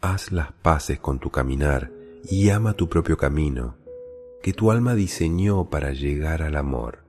Haz 0.00 0.32
las 0.32 0.52
paces 0.52 0.98
con 0.98 1.18
tu 1.18 1.30
caminar 1.30 1.92
y 2.28 2.50
ama 2.50 2.74
tu 2.74 2.88
propio 2.88 3.16
camino, 3.16 3.76
que 4.42 4.52
tu 4.52 4.70
alma 4.70 4.94
diseñó 4.94 5.68
para 5.68 5.92
llegar 5.92 6.42
al 6.42 6.56
amor. 6.56 7.04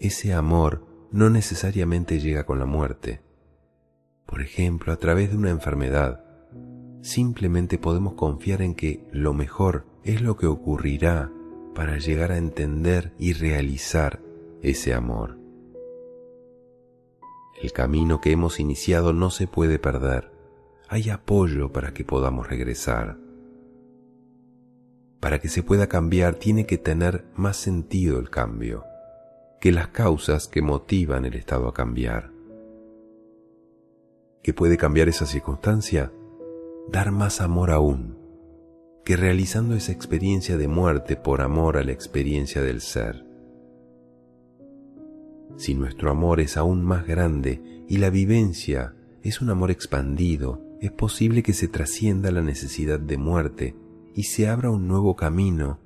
Ese 0.00 0.34
amor 0.34 0.86
no 1.10 1.30
necesariamente 1.30 2.20
llega 2.20 2.44
con 2.44 2.58
la 2.58 2.66
muerte. 2.66 3.20
Por 4.26 4.40
ejemplo, 4.40 4.92
a 4.92 4.96
través 4.96 5.30
de 5.30 5.36
una 5.36 5.50
enfermedad, 5.50 6.24
simplemente 7.02 7.78
podemos 7.78 8.14
confiar 8.14 8.62
en 8.62 8.74
que 8.74 9.06
lo 9.12 9.32
mejor 9.34 9.86
es 10.02 10.22
lo 10.22 10.36
que 10.36 10.46
ocurrirá 10.46 11.30
para 11.74 11.98
llegar 11.98 12.32
a 12.32 12.38
entender 12.38 13.12
y 13.18 13.32
realizar 13.32 14.20
ese 14.62 14.94
amor. 14.94 15.38
El 17.60 17.72
camino 17.72 18.20
que 18.20 18.32
hemos 18.32 18.60
iniciado 18.60 19.12
no 19.12 19.30
se 19.30 19.46
puede 19.46 19.78
perder. 19.78 20.30
Hay 20.88 21.10
apoyo 21.10 21.72
para 21.72 21.94
que 21.94 22.04
podamos 22.04 22.48
regresar. 22.48 23.18
Para 25.20 25.38
que 25.38 25.48
se 25.48 25.62
pueda 25.62 25.86
cambiar 25.86 26.34
tiene 26.34 26.66
que 26.66 26.78
tener 26.78 27.24
más 27.34 27.56
sentido 27.56 28.18
el 28.18 28.30
cambio 28.30 28.84
que 29.64 29.72
las 29.72 29.88
causas 29.88 30.46
que 30.46 30.60
motivan 30.60 31.24
el 31.24 31.36
estado 31.36 31.68
a 31.68 31.72
cambiar. 31.72 32.30
¿Qué 34.42 34.52
puede 34.52 34.76
cambiar 34.76 35.08
esa 35.08 35.24
circunstancia? 35.24 36.12
Dar 36.86 37.12
más 37.12 37.40
amor 37.40 37.70
aún, 37.70 38.13
que 39.04 39.16
realizando 39.16 39.74
esa 39.74 39.92
experiencia 39.92 40.56
de 40.56 40.66
muerte 40.66 41.16
por 41.16 41.42
amor 41.42 41.76
a 41.76 41.84
la 41.84 41.92
experiencia 41.92 42.62
del 42.62 42.80
ser. 42.80 43.24
Si 45.56 45.74
nuestro 45.74 46.10
amor 46.10 46.40
es 46.40 46.56
aún 46.56 46.82
más 46.82 47.06
grande 47.06 47.84
y 47.88 47.98
la 47.98 48.10
vivencia 48.10 48.94
es 49.22 49.40
un 49.40 49.50
amor 49.50 49.70
expandido, 49.70 50.62
es 50.80 50.90
posible 50.90 51.42
que 51.42 51.52
se 51.52 51.68
trascienda 51.68 52.30
la 52.30 52.42
necesidad 52.42 52.98
de 52.98 53.18
muerte 53.18 53.76
y 54.14 54.24
se 54.24 54.48
abra 54.48 54.70
un 54.70 54.88
nuevo 54.88 55.16
camino 55.16 55.78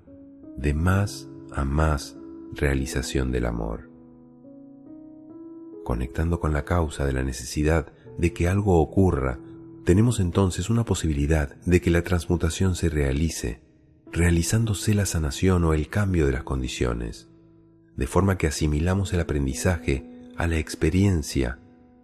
de 0.56 0.74
más 0.74 1.28
a 1.52 1.64
más 1.64 2.16
realización 2.52 3.32
del 3.32 3.46
amor. 3.46 3.90
Conectando 5.84 6.40
con 6.40 6.52
la 6.52 6.64
causa 6.64 7.04
de 7.04 7.12
la 7.12 7.22
necesidad 7.22 7.92
de 8.16 8.32
que 8.32 8.48
algo 8.48 8.80
ocurra, 8.80 9.40
tenemos 9.88 10.20
entonces 10.20 10.68
una 10.68 10.84
posibilidad 10.84 11.56
de 11.64 11.80
que 11.80 11.90
la 11.90 12.02
transmutación 12.02 12.74
se 12.74 12.90
realice, 12.90 13.62
realizándose 14.12 14.92
la 14.92 15.06
sanación 15.06 15.64
o 15.64 15.72
el 15.72 15.88
cambio 15.88 16.26
de 16.26 16.32
las 16.32 16.42
condiciones, 16.42 17.30
de 17.96 18.06
forma 18.06 18.36
que 18.36 18.48
asimilamos 18.48 19.14
el 19.14 19.20
aprendizaje 19.20 20.28
a 20.36 20.46
la 20.46 20.58
experiencia 20.58 21.58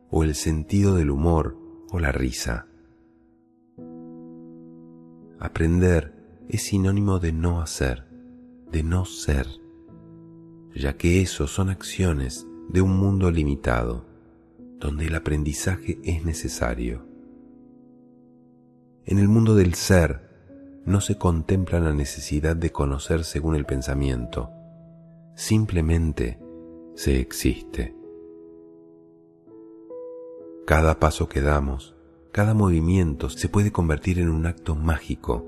o 0.09 0.25
el 0.25 0.35
sentido 0.35 0.95
del 0.95 1.11
humor 1.11 1.59
o 1.91 1.99
la 1.99 2.11
risa. 2.11 2.69
Aprender 5.39 6.15
es 6.49 6.63
sinónimo 6.63 7.19
de 7.19 7.33
no 7.33 7.61
hacer, 7.61 8.07
de 8.73 8.83
no 8.83 9.05
ser 9.05 9.47
ya 10.75 10.97
que 10.97 11.21
eso 11.21 11.47
son 11.49 11.69
acciones 11.69 12.47
de 12.71 12.81
un 12.81 12.97
mundo 12.97 13.31
limitado, 13.31 14.07
donde 14.81 15.09
el 15.09 15.15
aprendizaje 15.17 15.99
es 16.03 16.25
necesario. 16.25 17.14
En 19.07 19.19
el 19.19 19.29
mundo 19.29 19.55
del 19.55 19.75
ser 19.75 20.31
no 20.87 21.03
se 21.03 21.19
contempla 21.19 21.79
la 21.79 21.93
necesidad 21.93 22.57
de 22.57 22.73
conocer 22.73 23.25
según 23.25 23.55
el 23.55 23.67
pensamiento, 23.67 24.51
simplemente 25.35 26.39
se 26.95 27.21
existe. 27.21 27.95
Cada 30.67 30.99
paso 30.99 31.29
que 31.29 31.43
damos, 31.43 31.95
cada 32.33 32.55
movimiento 32.55 33.29
se 33.29 33.51
puede 33.51 33.73
convertir 33.73 34.19
en 34.19 34.31
un 34.31 34.47
acto 34.47 34.75
mágico 34.75 35.45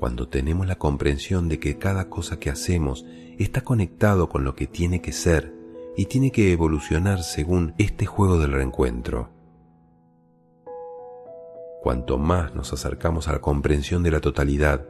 cuando 0.00 0.28
tenemos 0.28 0.66
la 0.66 0.76
comprensión 0.76 1.48
de 1.48 1.60
que 1.60 1.78
cada 1.78 2.10
cosa 2.10 2.40
que 2.40 2.50
hacemos 2.50 3.06
está 3.38 3.62
conectado 3.62 4.28
con 4.28 4.42
lo 4.42 4.56
que 4.56 4.66
tiene 4.66 5.00
que 5.00 5.12
ser 5.12 5.54
y 5.96 6.06
tiene 6.06 6.32
que 6.32 6.52
evolucionar 6.52 7.22
según 7.22 7.74
este 7.78 8.04
juego 8.04 8.38
del 8.38 8.52
reencuentro. 8.52 9.33
Cuanto 11.84 12.16
más 12.16 12.54
nos 12.54 12.72
acercamos 12.72 13.28
a 13.28 13.32
la 13.32 13.42
comprensión 13.42 14.02
de 14.02 14.10
la 14.10 14.22
totalidad, 14.22 14.86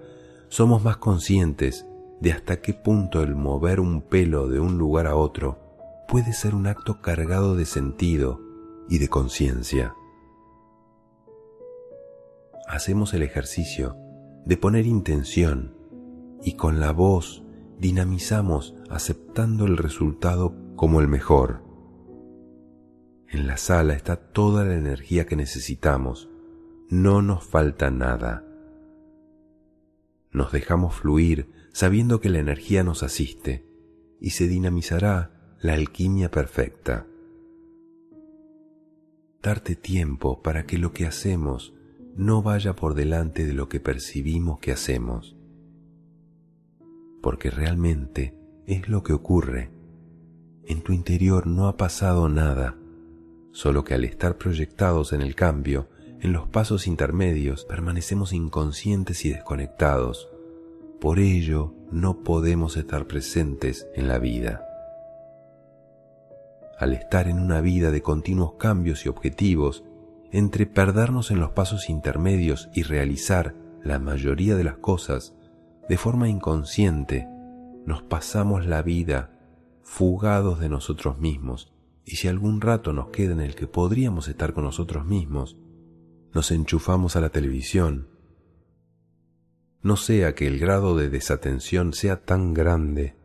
somos 0.47 0.85
más 0.85 0.99
conscientes 0.99 1.89
de 2.21 2.31
hasta 2.31 2.61
qué 2.61 2.73
punto 2.73 3.25
el 3.25 3.35
mover 3.35 3.81
un 3.81 4.01
pelo 4.01 4.47
de 4.47 4.61
un 4.61 4.79
lugar 4.79 5.09
a 5.09 5.17
otro 5.17 5.59
puede 6.07 6.33
ser 6.33 6.55
un 6.55 6.69
acto 6.69 7.01
cargado 7.01 7.57
de 7.57 7.65
sentido 7.65 8.41
y 8.89 8.99
de 8.99 9.09
conciencia. 9.09 9.93
Hacemos 12.69 13.13
el 13.13 13.25
ejercicio 13.25 13.97
de 14.45 14.57
poner 14.57 14.87
intención 14.87 15.75
y 16.45 16.53
con 16.53 16.79
la 16.79 16.93
voz 16.93 17.43
dinamizamos 17.77 18.77
aceptando 18.89 19.67
el 19.67 19.79
resultado 19.79 20.55
como 20.77 21.01
el 21.01 21.09
mejor. 21.09 21.65
En 23.27 23.49
la 23.49 23.57
sala 23.57 23.95
está 23.95 24.15
toda 24.15 24.65
la 24.65 24.75
energía 24.75 25.27
que 25.27 25.35
necesitamos. 25.35 26.31
No 26.89 27.23
nos 27.23 27.45
falta 27.45 27.91
nada. 27.91 28.45
Nos 30.31 30.53
dejamos 30.53 30.95
fluir 30.95 31.49
sabiendo 31.73 32.21
que 32.21 32.29
la 32.29 32.39
energía 32.39 32.85
nos 32.85 33.03
asiste 33.03 33.67
y 34.21 34.31
se 34.31 34.49
dinamizará 34.49 35.57
la 35.61 35.75
alquimia 35.75 36.31
perfecta. 36.31 37.07
Darte 39.43 39.77
tiempo 39.77 40.43
para 40.43 40.67
que 40.67 40.79
lo 40.79 40.93
que 40.93 41.07
hacemos 41.07 41.75
no 42.17 42.43
vaya 42.43 42.77
por 42.77 42.95
delante 42.95 43.45
de 43.45 43.53
lo 43.53 43.69
que 43.69 43.81
percibimos 43.81 44.59
que 44.61 44.73
hacemos 44.73 45.37
porque 47.25 47.51
realmente 47.51 48.35
es 48.67 48.87
lo 48.91 49.03
que 49.03 49.15
ocurre. 49.15 49.71
En 50.67 50.83
tu 50.83 50.93
interior 50.93 51.47
no 51.47 51.69
ha 51.69 51.79
pasado 51.79 52.29
nada, 52.29 52.77
solo 53.51 53.83
que 53.83 53.95
al 53.95 54.05
estar 54.05 54.37
proyectados 54.37 55.15
en 55.15 55.23
el 55.23 55.35
cambio, 55.35 55.89
en 56.25 56.33
los 56.33 56.49
pasos 56.49 56.87
intermedios, 56.87 57.67
permanecemos 57.67 58.33
inconscientes 58.33 59.27
y 59.27 59.29
desconectados. 59.29 60.31
Por 60.99 61.19
ello, 61.19 61.75
no 61.93 62.23
podemos 62.23 62.79
estar 62.79 63.07
presentes 63.07 63.87
en 63.95 64.09
la 64.09 64.19
vida. 64.19 64.67
Al 66.79 66.95
estar 66.95 67.29
en 67.29 67.39
una 67.39 67.61
vida 67.61 67.91
de 67.91 68.01
continuos 68.01 68.55
cambios 68.55 69.05
y 69.05 69.11
objetivos, 69.11 69.85
entre 70.33 70.65
perdernos 70.65 71.31
en 71.31 71.41
los 71.41 71.51
pasos 71.51 71.91
intermedios 71.91 72.71
y 72.73 72.85
realizar 72.85 73.55
la 73.83 73.99
mayoría 73.99 74.57
de 74.57 74.65
las 74.65 74.79
cosas, 74.79 75.35
de 75.91 75.99
forma 75.99 76.31
inconsciente, 76.31 77.29
nos 77.85 78.03
pasamos 78.03 78.65
la 78.65 78.81
vida 78.81 79.31
fugados 79.83 80.59
de 80.59 80.71
nosotros 80.71 81.19
mismos, 81.19 81.75
y 82.07 82.17
si 82.17 82.29
algún 82.29 82.63
rato 82.63 82.95
nos 82.95 83.09
queda 83.09 83.35
en 83.35 83.43
el 83.43 83.55
que 83.55 83.67
podríamos 83.67 84.27
estar 84.29 84.55
con 84.55 84.65
nosotros 84.65 85.05
mismos, 85.05 85.59
nos 86.35 86.51
enchufamos 86.51 87.17
a 87.17 87.21
la 87.21 87.31
televisión. 87.31 88.09
No 89.83 89.97
sea 89.97 90.35
que 90.35 90.47
el 90.47 90.59
grado 90.59 90.97
de 90.97 91.09
desatención 91.09 91.93
sea 91.93 92.25
tan 92.25 92.53
grande 92.53 93.17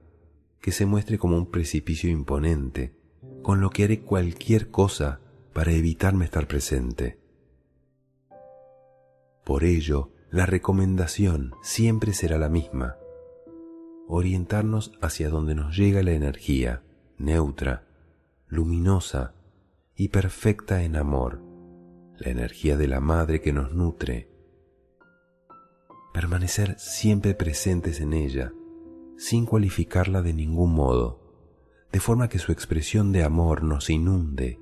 que 0.61 0.71
se 0.71 0.85
muestre 0.85 1.17
como 1.17 1.35
un 1.37 1.49
precipicio 1.49 2.09
imponente, 2.09 2.95
con 3.41 3.61
lo 3.61 3.71
que 3.71 3.85
haré 3.85 4.01
cualquier 4.01 4.69
cosa 4.69 5.21
para 5.53 5.71
evitarme 5.71 6.25
estar 6.25 6.47
presente. 6.47 7.19
Por 9.43 9.63
ello, 9.63 10.11
la 10.29 10.45
recomendación 10.45 11.55
siempre 11.63 12.13
será 12.13 12.37
la 12.37 12.49
misma. 12.49 12.97
Orientarnos 14.07 14.91
hacia 15.01 15.29
donde 15.29 15.55
nos 15.55 15.75
llega 15.75 16.03
la 16.03 16.11
energía, 16.11 16.83
neutra, 17.17 17.87
luminosa 18.47 19.33
y 19.95 20.09
perfecta 20.09 20.83
en 20.83 20.95
amor, 20.95 21.48
la 22.19 22.31
energía 22.31 22.77
de 22.77 22.87
la 22.87 22.99
madre 22.99 23.41
que 23.41 23.53
nos 23.53 23.73
nutre. 23.73 24.29
Permanecer 26.13 26.77
siempre 26.79 27.33
presentes 27.33 28.01
en 28.01 28.13
ella, 28.13 28.51
sin 29.17 29.45
cualificarla 29.45 30.21
de 30.21 30.33
ningún 30.33 30.73
modo, 30.73 31.19
de 31.91 31.99
forma 31.99 32.29
que 32.29 32.39
su 32.39 32.51
expresión 32.51 33.11
de 33.11 33.23
amor 33.23 33.63
nos 33.63 33.89
inunde, 33.89 34.59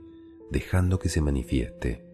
dejando 0.51 0.99
que 0.99 1.09
se 1.09 1.21
manifieste. 1.21 2.05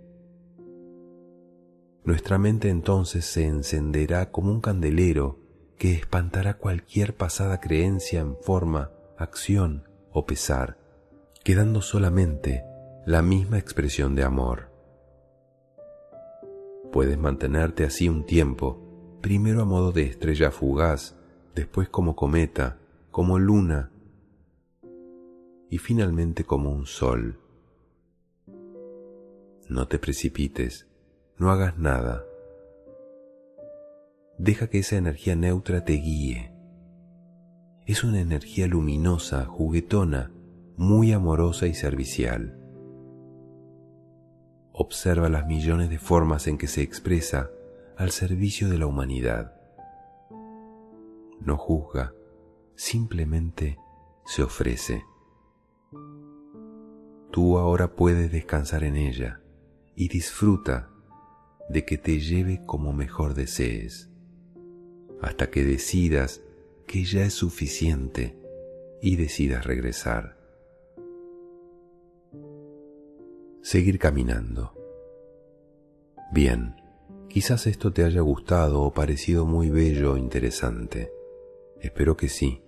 Nuestra 2.04 2.38
mente 2.38 2.70
entonces 2.70 3.26
se 3.26 3.46
encenderá 3.46 4.32
como 4.32 4.52
un 4.52 4.60
candelero 4.60 5.40
que 5.78 5.94
espantará 5.94 6.58
cualquier 6.58 7.16
pasada 7.16 7.60
creencia 7.60 8.20
en 8.20 8.38
forma, 8.42 8.92
acción 9.18 9.88
o 10.12 10.26
pesar, 10.26 10.78
quedando 11.44 11.82
solamente 11.82 12.64
la 13.06 13.22
misma 13.22 13.58
expresión 13.58 14.16
de 14.16 14.24
amor. 14.24 14.73
Puedes 16.94 17.18
mantenerte 17.18 17.86
así 17.86 18.08
un 18.08 18.24
tiempo, 18.24 18.80
primero 19.20 19.64
a 19.64 19.66
modo 19.66 19.92
de 19.92 20.04
estrella 20.04 20.52
fugaz, 20.52 21.18
después 21.56 21.90
como 21.90 22.16
cometa, 22.16 22.78
como 23.10 23.40
luna 23.40 23.92
y 25.72 25.80
finalmente 25.80 26.44
como 26.44 26.72
un 26.72 26.86
sol. 26.86 27.40
No 29.68 29.88
te 29.88 29.98
precipites, 29.98 30.88
no 31.40 31.50
hagas 31.50 31.80
nada. 31.80 32.26
Deja 34.38 34.68
que 34.68 34.78
esa 34.78 34.96
energía 34.96 35.36
neutra 35.36 35.84
te 35.84 35.94
guíe. 35.94 36.54
Es 37.88 38.04
una 38.04 38.22
energía 38.22 38.68
luminosa, 38.68 39.46
juguetona, 39.46 40.32
muy 40.78 41.12
amorosa 41.12 41.66
y 41.66 41.74
servicial. 41.74 42.63
Observa 44.76 45.30
las 45.30 45.46
millones 45.46 45.92
de 45.92 46.00
formas 46.00 46.48
en 46.48 46.58
que 46.58 46.66
se 46.66 46.82
expresa 46.82 47.52
al 47.96 48.10
servicio 48.10 48.70
de 48.70 48.80
la 48.80 48.88
humanidad. 48.88 49.54
No 51.40 51.58
juzga, 51.58 52.14
simplemente 52.76 53.78
se 54.26 54.42
ofrece. 54.42 55.06
Tú 57.32 57.60
ahora 57.60 57.96
puedes 57.96 58.32
descansar 58.32 58.84
en 58.84 58.96
ella 58.96 59.42
y 59.96 60.08
disfruta 60.08 60.90
de 61.70 61.86
que 61.86 62.00
te 62.00 62.20
lleve 62.20 62.66
como 62.66 62.94
mejor 62.94 63.36
desees, 63.36 64.10
hasta 65.22 65.52
que 65.52 65.64
decidas 65.64 66.42
que 66.88 67.04
ya 67.04 67.24
es 67.24 67.34
suficiente 67.34 68.40
y 69.04 69.18
decidas 69.18 69.66
regresar. 69.66 70.43
Seguir 73.64 73.98
caminando. 73.98 74.74
Bien, 76.34 76.76
quizás 77.30 77.66
esto 77.66 77.94
te 77.94 78.04
haya 78.04 78.20
gustado 78.20 78.82
o 78.82 78.94
parecido 78.94 79.46
muy 79.46 79.70
bello 79.70 80.14
o 80.14 80.18
interesante. 80.18 81.14
Espero 81.80 82.18
que 82.18 82.28
sí. 82.28 82.62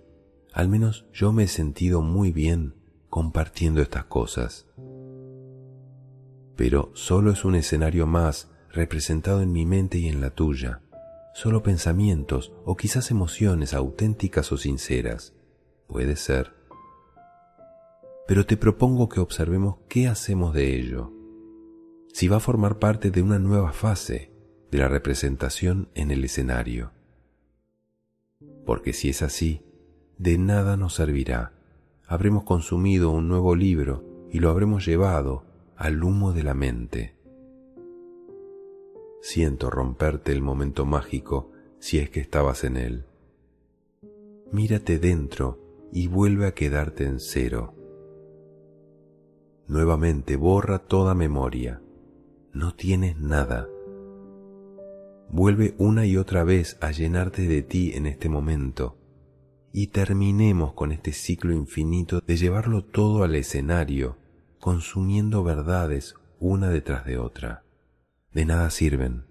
Al 0.54 0.70
menos 0.70 1.04
yo 1.12 1.34
me 1.34 1.44
he 1.44 1.48
sentido 1.48 2.00
muy 2.00 2.32
bien 2.32 2.76
compartiendo 3.10 3.82
estas 3.82 4.06
cosas. 4.06 4.66
Pero 6.56 6.92
solo 6.94 7.30
es 7.30 7.44
un 7.44 7.56
escenario 7.56 8.06
más 8.06 8.50
representado 8.70 9.42
en 9.42 9.52
mi 9.52 9.66
mente 9.66 9.98
y 9.98 10.08
en 10.08 10.22
la 10.22 10.30
tuya, 10.30 10.80
solo 11.34 11.62
pensamientos 11.62 12.54
o 12.64 12.74
quizás 12.74 13.10
emociones 13.10 13.74
auténticas 13.74 14.50
o 14.50 14.56
sinceras. 14.56 15.34
Puede 15.88 16.16
ser. 16.16 16.55
Pero 18.26 18.46
te 18.46 18.56
propongo 18.56 19.08
que 19.08 19.20
observemos 19.20 19.76
qué 19.88 20.08
hacemos 20.08 20.52
de 20.52 20.76
ello. 20.78 21.12
Si 22.12 22.28
va 22.28 22.38
a 22.38 22.40
formar 22.40 22.78
parte 22.78 23.10
de 23.10 23.22
una 23.22 23.38
nueva 23.38 23.72
fase 23.72 24.32
de 24.70 24.78
la 24.78 24.88
representación 24.88 25.88
en 25.94 26.10
el 26.10 26.24
escenario. 26.24 26.92
Porque 28.64 28.92
si 28.92 29.10
es 29.10 29.22
así, 29.22 29.62
de 30.18 30.38
nada 30.38 30.76
nos 30.76 30.94
servirá. 30.94 31.52
Habremos 32.06 32.44
consumido 32.44 33.10
un 33.10 33.28
nuevo 33.28 33.54
libro 33.54 34.04
y 34.30 34.40
lo 34.40 34.50
habremos 34.50 34.84
llevado 34.84 35.44
al 35.76 36.02
humo 36.02 36.32
de 36.32 36.42
la 36.42 36.54
mente 36.54 37.16
siento 39.26 39.70
romperte 39.70 40.30
el 40.30 40.40
momento 40.40 40.86
mágico 40.86 41.50
si 41.80 41.98
es 41.98 42.10
que 42.10 42.20
estabas 42.20 42.62
en 42.62 42.76
él. 42.76 43.06
Mírate 44.52 45.00
dentro 45.00 45.58
y 45.92 46.06
vuelve 46.06 46.46
a 46.46 46.54
quedarte 46.54 47.04
en 47.04 47.18
cero. 47.18 47.74
Nuevamente 49.68 50.36
borra 50.36 50.78
toda 50.78 51.14
memoria. 51.14 51.82
No 52.52 52.74
tienes 52.74 53.18
nada. 53.18 53.68
Vuelve 55.28 55.74
una 55.78 56.06
y 56.06 56.16
otra 56.16 56.44
vez 56.44 56.78
a 56.80 56.92
llenarte 56.92 57.42
de 57.42 57.62
ti 57.62 57.92
en 57.94 58.06
este 58.06 58.28
momento 58.28 58.96
y 59.72 59.88
terminemos 59.88 60.72
con 60.72 60.92
este 60.92 61.12
ciclo 61.12 61.52
infinito 61.52 62.20
de 62.20 62.36
llevarlo 62.36 62.84
todo 62.84 63.24
al 63.24 63.34
escenario, 63.34 64.16
consumiendo 64.58 65.44
verdades 65.44 66.14
una 66.38 66.70
detrás 66.70 67.04
de 67.04 67.18
otra 67.18 67.66
de 68.36 68.44
nada 68.44 68.68
sirven. 68.68 69.24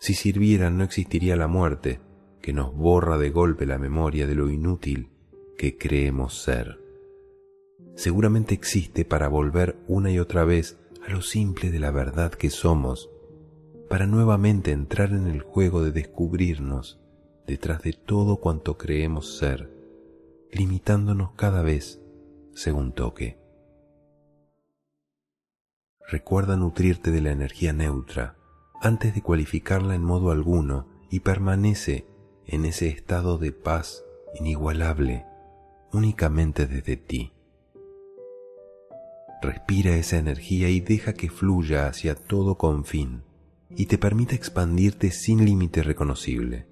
Si 0.00 0.14
sirvieran 0.14 0.78
no 0.78 0.84
existiría 0.84 1.36
la 1.36 1.46
muerte, 1.46 2.00
que 2.40 2.54
nos 2.54 2.74
borra 2.74 3.18
de 3.18 3.28
golpe 3.28 3.66
la 3.66 3.76
memoria 3.76 4.26
de 4.26 4.34
lo 4.34 4.48
inútil 4.48 5.10
que 5.58 5.76
creemos 5.76 6.42
ser. 6.42 6.81
Seguramente 7.94 8.54
existe 8.54 9.04
para 9.04 9.28
volver 9.28 9.76
una 9.86 10.10
y 10.10 10.18
otra 10.18 10.44
vez 10.44 10.78
a 11.06 11.10
lo 11.10 11.20
simple 11.20 11.70
de 11.70 11.78
la 11.78 11.90
verdad 11.90 12.32
que 12.32 12.50
somos, 12.50 13.10
para 13.88 14.06
nuevamente 14.06 14.72
entrar 14.72 15.10
en 15.10 15.26
el 15.26 15.42
juego 15.42 15.82
de 15.82 15.92
descubrirnos 15.92 16.98
detrás 17.46 17.82
de 17.82 17.92
todo 17.92 18.36
cuanto 18.36 18.78
creemos 18.78 19.36
ser, 19.36 19.70
limitándonos 20.50 21.32
cada 21.32 21.62
vez 21.62 22.00
según 22.54 22.92
toque. 22.92 23.38
Recuerda 26.08 26.56
nutrirte 26.56 27.10
de 27.10 27.20
la 27.20 27.30
energía 27.30 27.72
neutra 27.72 28.36
antes 28.80 29.14
de 29.14 29.22
cualificarla 29.22 29.94
en 29.94 30.02
modo 30.02 30.30
alguno 30.30 30.86
y 31.10 31.20
permanece 31.20 32.06
en 32.46 32.64
ese 32.64 32.88
estado 32.88 33.38
de 33.38 33.52
paz 33.52 34.04
inigualable 34.34 35.24
únicamente 35.92 36.66
desde 36.66 36.96
ti. 36.96 37.32
Respira 39.42 39.96
esa 39.96 40.18
energía 40.18 40.68
y 40.68 40.78
deja 40.78 41.14
que 41.14 41.28
fluya 41.28 41.88
hacia 41.88 42.14
todo 42.14 42.56
confín 42.56 43.24
y 43.70 43.86
te 43.86 43.98
permita 43.98 44.36
expandirte 44.36 45.10
sin 45.10 45.44
límite 45.44 45.82
reconocible. 45.82 46.68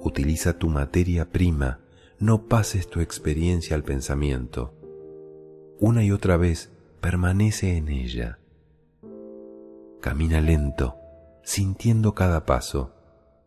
Utiliza 0.00 0.58
tu 0.58 0.70
materia 0.70 1.30
prima, 1.30 1.80
no 2.18 2.46
pases 2.46 2.88
tu 2.88 3.00
experiencia 3.00 3.76
al 3.76 3.84
pensamiento. 3.84 4.74
Una 5.80 6.02
y 6.02 6.10
otra 6.10 6.38
vez 6.38 6.72
permanece 7.02 7.76
en 7.76 7.90
ella. 7.90 8.38
Camina 10.00 10.40
lento, 10.40 10.96
sintiendo 11.42 12.14
cada 12.14 12.46
paso, 12.46 12.94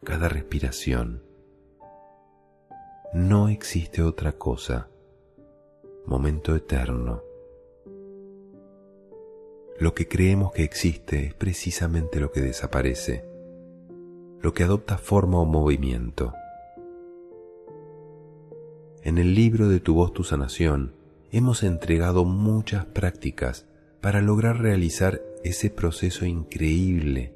cada 0.03 0.29
respiración. 0.29 1.23
No 3.11 3.49
existe 3.49 4.03
otra 4.03 4.33
cosa. 4.33 4.89
Momento 6.17 6.55
eterno. 6.55 7.21
Lo 9.77 9.93
que 9.93 10.07
creemos 10.07 10.51
que 10.51 10.63
existe 10.63 11.27
es 11.27 11.35
precisamente 11.35 12.19
lo 12.19 12.31
que 12.31 12.41
desaparece, 12.41 13.23
lo 14.41 14.51
que 14.51 14.63
adopta 14.63 14.97
forma 14.97 15.37
o 15.37 15.45
movimiento. 15.45 16.33
En 19.03 19.19
el 19.19 19.35
libro 19.35 19.69
de 19.69 19.79
Tu 19.79 19.93
voz, 19.93 20.11
tu 20.11 20.23
sanación, 20.23 20.95
hemos 21.31 21.61
entregado 21.61 22.25
muchas 22.25 22.87
prácticas 22.87 23.67
para 24.01 24.19
lograr 24.19 24.59
realizar 24.59 25.21
ese 25.43 25.69
proceso 25.69 26.25
increíble 26.25 27.35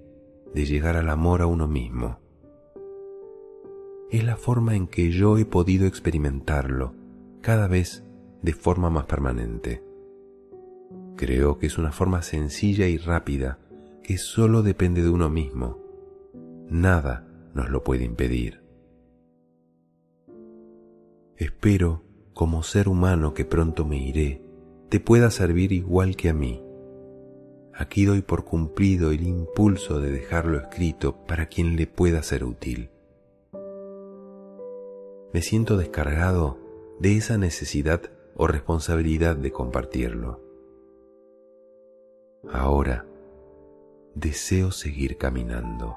de 0.56 0.66
llegar 0.66 0.98
al 0.98 1.12
amor 1.12 1.44
a 1.44 1.46
uno 1.46 1.68
mismo. 1.68 2.18
Es 4.10 4.24
la 4.24 4.38
forma 4.38 4.76
en 4.76 4.88
que 4.88 5.12
yo 5.12 5.38
he 5.38 5.46
podido 5.46 5.86
experimentarlo, 5.86 6.96
cada 7.42 7.68
vez 7.68 8.04
de 8.42 8.54
forma 8.54 8.90
más 8.90 9.06
permanente. 9.06 9.84
Creo 11.16 11.60
que 11.60 11.68
es 11.68 11.78
una 11.78 11.92
forma 11.92 12.22
sencilla 12.22 12.88
y 12.88 12.98
rápida 12.98 13.60
que 14.04 14.18
solo 14.18 14.64
depende 14.64 15.02
de 15.04 15.10
uno 15.10 15.30
mismo. 15.30 15.78
Nada 16.70 17.28
nos 17.54 17.70
lo 17.70 17.84
puede 17.84 18.04
impedir. 18.04 18.64
Espero, 21.38 22.04
como 22.34 22.64
ser 22.64 22.88
humano 22.88 23.34
que 23.34 23.46
pronto 23.46 23.86
me 23.86 23.98
iré, 23.98 24.42
te 24.90 25.00
pueda 25.00 25.32
servir 25.32 25.72
igual 25.72 26.16
que 26.16 26.30
a 26.30 26.34
mí. 26.34 26.64
Aquí 27.74 28.06
doy 28.06 28.22
por 28.22 28.44
cumplido 28.46 29.12
el 29.12 29.24
impulso 29.24 30.00
de 30.00 30.12
dejarlo 30.12 30.58
escrito 30.58 31.24
para 31.26 31.48
quien 31.48 31.76
le 31.76 31.88
pueda 31.88 32.22
ser 32.24 32.44
útil. 32.44 32.90
Me 35.34 35.42
siento 35.42 35.78
descargado 35.78 36.60
de 37.00 37.16
esa 37.18 37.38
necesidad 37.38 38.12
o 38.42 38.48
responsabilidad 38.48 39.36
de 39.36 39.52
compartirlo. 39.52 40.42
Ahora 42.52 43.06
deseo 44.16 44.72
seguir 44.72 45.20
caminando. 45.20 45.96